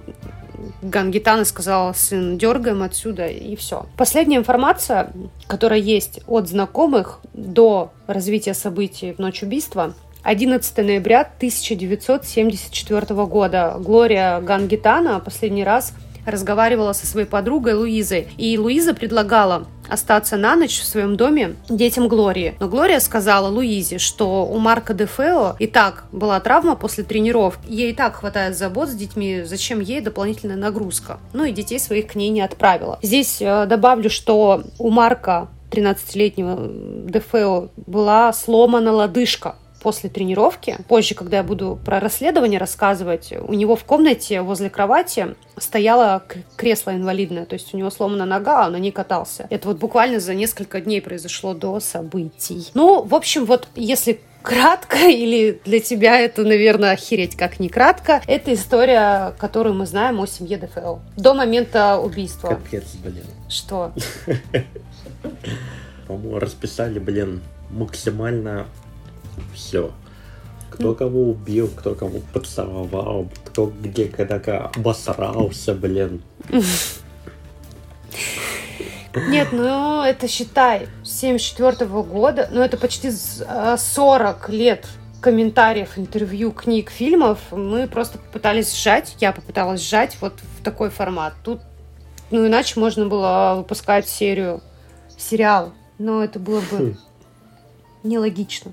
Гангитана 0.82 1.46
сказал, 1.46 1.94
сын, 1.94 2.36
дергаем 2.36 2.82
отсюда, 2.82 3.28
и 3.28 3.56
все. 3.56 3.86
Последняя 3.96 4.36
информация, 4.36 5.10
которая 5.46 5.78
есть 5.78 6.20
от 6.26 6.48
знакомых 6.48 7.20
до 7.32 7.92
развития 8.06 8.52
событий 8.52 9.14
в 9.14 9.18
ночь 9.18 9.42
убийства, 9.42 9.94
11 10.22 10.76
ноября 10.78 11.20
1974 11.20 13.26
года. 13.26 13.76
Глория 13.78 14.40
Гангитана 14.40 15.20
последний 15.20 15.64
раз 15.64 15.94
разговаривала 16.26 16.92
со 16.92 17.06
своей 17.06 17.26
подругой 17.26 17.74
Луизой. 17.74 18.28
И 18.36 18.58
Луиза 18.58 18.94
предлагала 18.94 19.66
остаться 19.88 20.36
на 20.36 20.56
ночь 20.56 20.80
в 20.80 20.84
своем 20.84 21.16
доме 21.16 21.56
детям 21.68 22.08
Глории. 22.08 22.54
Но 22.60 22.68
Глория 22.68 23.00
сказала 23.00 23.48
Луизе, 23.48 23.98
что 23.98 24.44
у 24.46 24.58
Марка 24.58 24.94
де 24.94 25.06
Фео 25.06 25.56
и 25.58 25.66
так 25.66 26.04
была 26.12 26.40
травма 26.40 26.76
после 26.76 27.04
тренировки. 27.04 27.66
Ей 27.68 27.92
и 27.92 27.94
так 27.94 28.16
хватает 28.16 28.56
забот 28.56 28.88
с 28.88 28.94
детьми, 28.94 29.42
зачем 29.44 29.80
ей 29.80 30.00
дополнительная 30.00 30.56
нагрузка. 30.56 31.18
Ну 31.32 31.44
и 31.44 31.52
детей 31.52 31.78
своих 31.78 32.08
к 32.08 32.14
ней 32.14 32.30
не 32.30 32.40
отправила. 32.40 32.98
Здесь 33.02 33.40
э, 33.40 33.66
добавлю, 33.66 34.10
что 34.10 34.64
у 34.78 34.90
Марка 34.90 35.48
13-летнего 35.70 37.08
Дефео 37.10 37.68
была 37.86 38.32
сломана 38.32 38.92
лодыжка 38.92 39.56
после 39.86 40.10
тренировки. 40.10 40.78
Позже, 40.88 41.14
когда 41.14 41.36
я 41.36 41.42
буду 41.44 41.78
про 41.84 42.00
расследование 42.00 42.58
рассказывать, 42.58 43.32
у 43.40 43.54
него 43.54 43.76
в 43.76 43.84
комнате 43.84 44.40
возле 44.40 44.68
кровати 44.68 45.36
стояло 45.58 46.24
кресло 46.56 46.90
инвалидное, 46.90 47.46
то 47.46 47.54
есть 47.54 47.72
у 47.72 47.76
него 47.76 47.90
сломана 47.90 48.26
нога, 48.26 48.64
а 48.64 48.66
он 48.66 48.72
на 48.72 48.78
ней 48.78 48.90
катался. 48.90 49.46
Это 49.48 49.68
вот 49.68 49.78
буквально 49.78 50.18
за 50.18 50.34
несколько 50.34 50.80
дней 50.80 51.00
произошло 51.00 51.54
до 51.54 51.78
событий. 51.78 52.68
Ну, 52.74 53.02
в 53.02 53.14
общем, 53.14 53.44
вот 53.44 53.68
если 53.76 54.18
кратко, 54.42 54.96
или 55.08 55.60
для 55.64 55.78
тебя 55.78 56.18
это, 56.18 56.42
наверное, 56.42 56.90
охереть 56.90 57.36
как 57.36 57.60
не 57.60 57.68
кратко, 57.68 58.20
это 58.26 58.52
история, 58.54 59.36
которую 59.38 59.76
мы 59.76 59.86
знаем 59.86 60.18
о 60.18 60.26
семье 60.26 60.58
ДФЛ. 60.58 60.96
До 61.16 61.32
момента 61.32 62.00
убийства. 62.00 62.48
Капец, 62.48 62.96
блин. 63.04 63.22
Что? 63.48 63.92
По-моему, 66.08 66.40
расписали, 66.40 66.98
блин, 66.98 67.40
максимально 67.70 68.66
все. 69.54 69.92
Кто 70.70 70.94
кого 70.94 71.30
убил, 71.30 71.68
кто 71.68 71.94
кого 71.94 72.20
поцеловал, 72.32 73.28
кто 73.44 73.72
где 73.80 74.06
когда 74.06 74.70
обосрался, 74.74 75.74
блин. 75.74 76.22
Нет, 79.28 79.48
ну 79.52 80.02
это 80.02 80.28
считай, 80.28 80.88
74 81.02 81.90
-го 81.90 82.02
года, 82.02 82.48
ну 82.52 82.60
это 82.60 82.76
почти 82.76 83.10
40 83.10 84.50
лет 84.50 84.86
комментариев, 85.20 85.98
интервью, 85.98 86.52
книг, 86.52 86.90
фильмов, 86.90 87.38
мы 87.50 87.88
просто 87.88 88.18
попытались 88.18 88.74
сжать, 88.74 89.16
я 89.20 89.32
попыталась 89.32 89.80
сжать 89.80 90.16
вот 90.20 90.34
в 90.58 90.62
такой 90.62 90.90
формат. 90.90 91.34
Тут, 91.42 91.60
ну 92.30 92.46
иначе 92.46 92.78
можно 92.78 93.06
было 93.06 93.54
выпускать 93.56 94.06
серию, 94.06 94.62
сериал, 95.16 95.72
но 95.98 96.22
это 96.22 96.38
было 96.38 96.60
бы 96.60 96.76
хм. 96.76 96.96
нелогично. 98.02 98.72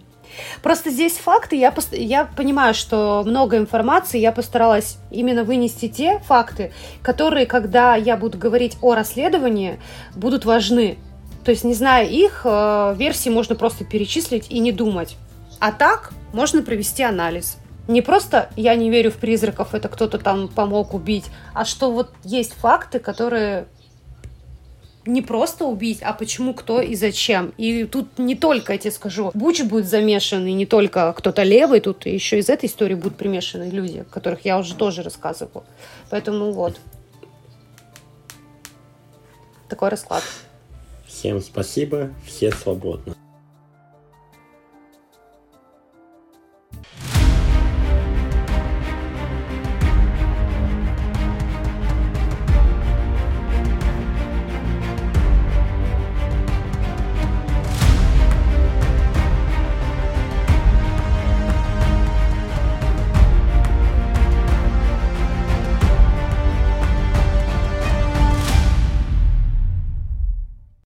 Просто 0.62 0.90
здесь 0.90 1.14
факты, 1.14 1.56
я, 1.56 1.74
я 1.92 2.26
понимаю, 2.26 2.74
что 2.74 3.24
много 3.26 3.58
информации, 3.58 4.20
я 4.20 4.32
постаралась 4.32 4.98
именно 5.12 5.44
вынести 5.44 5.88
те 5.88 6.20
факты, 6.20 6.72
которые, 7.02 7.46
когда 7.46 7.96
я 7.96 8.18
буду 8.18 8.38
говорить 8.38 8.78
о 8.82 8.96
расследовании, 8.96 9.80
будут 10.16 10.46
важны. 10.46 10.98
То 11.44 11.52
есть, 11.52 11.64
не 11.64 11.74
зная 11.74 12.06
их, 12.06 12.42
э, 12.46 12.96
версии 12.98 13.30
можно 13.30 13.56
просто 13.56 13.84
перечислить 13.84 14.50
и 14.50 14.60
не 14.60 14.72
думать. 14.72 15.18
А 15.60 15.72
так 15.72 16.14
можно 16.32 16.62
провести 16.62 17.04
анализ. 17.04 17.58
Не 17.88 18.02
просто 18.02 18.50
я 18.56 18.76
не 18.76 18.90
верю 18.90 19.12
в 19.12 19.16
призраков, 19.16 19.74
это 19.74 19.90
кто-то 19.90 20.18
там 20.18 20.48
помог 20.48 20.94
убить, 20.94 21.26
а 21.54 21.66
что 21.66 21.92
вот 21.92 22.12
есть 22.24 22.54
факты, 22.54 23.00
которые 23.00 23.68
не 25.06 25.22
просто 25.22 25.66
убить, 25.66 26.00
а 26.02 26.14
почему, 26.14 26.54
кто 26.54 26.82
и 26.82 26.96
зачем. 26.96 27.54
И 27.58 27.86
тут 27.86 28.18
не 28.18 28.36
только, 28.36 28.74
я 28.74 28.80
тебе 28.80 28.92
скажу, 28.92 29.32
Буч 29.34 29.62
будет 29.64 29.88
замешан, 29.88 30.46
и 30.46 30.54
не 30.54 30.66
только 30.66 31.14
кто-то 31.14 31.44
левый, 31.44 31.80
тут 31.80 32.06
еще 32.06 32.40
из 32.40 32.50
этой 32.50 32.68
истории 32.68 32.96
будут 32.96 33.18
примешаны 33.18 33.70
люди, 33.70 34.06
которых 34.12 34.46
я 34.46 34.58
уже 34.58 34.76
тоже 34.76 35.04
рассказывала. 35.04 35.64
Поэтому 36.10 36.52
вот. 36.52 36.80
Такой 39.70 39.90
расклад. 39.90 40.24
Всем 41.08 41.42
спасибо, 41.42 42.12
все 42.26 42.52
свободны. 42.52 43.16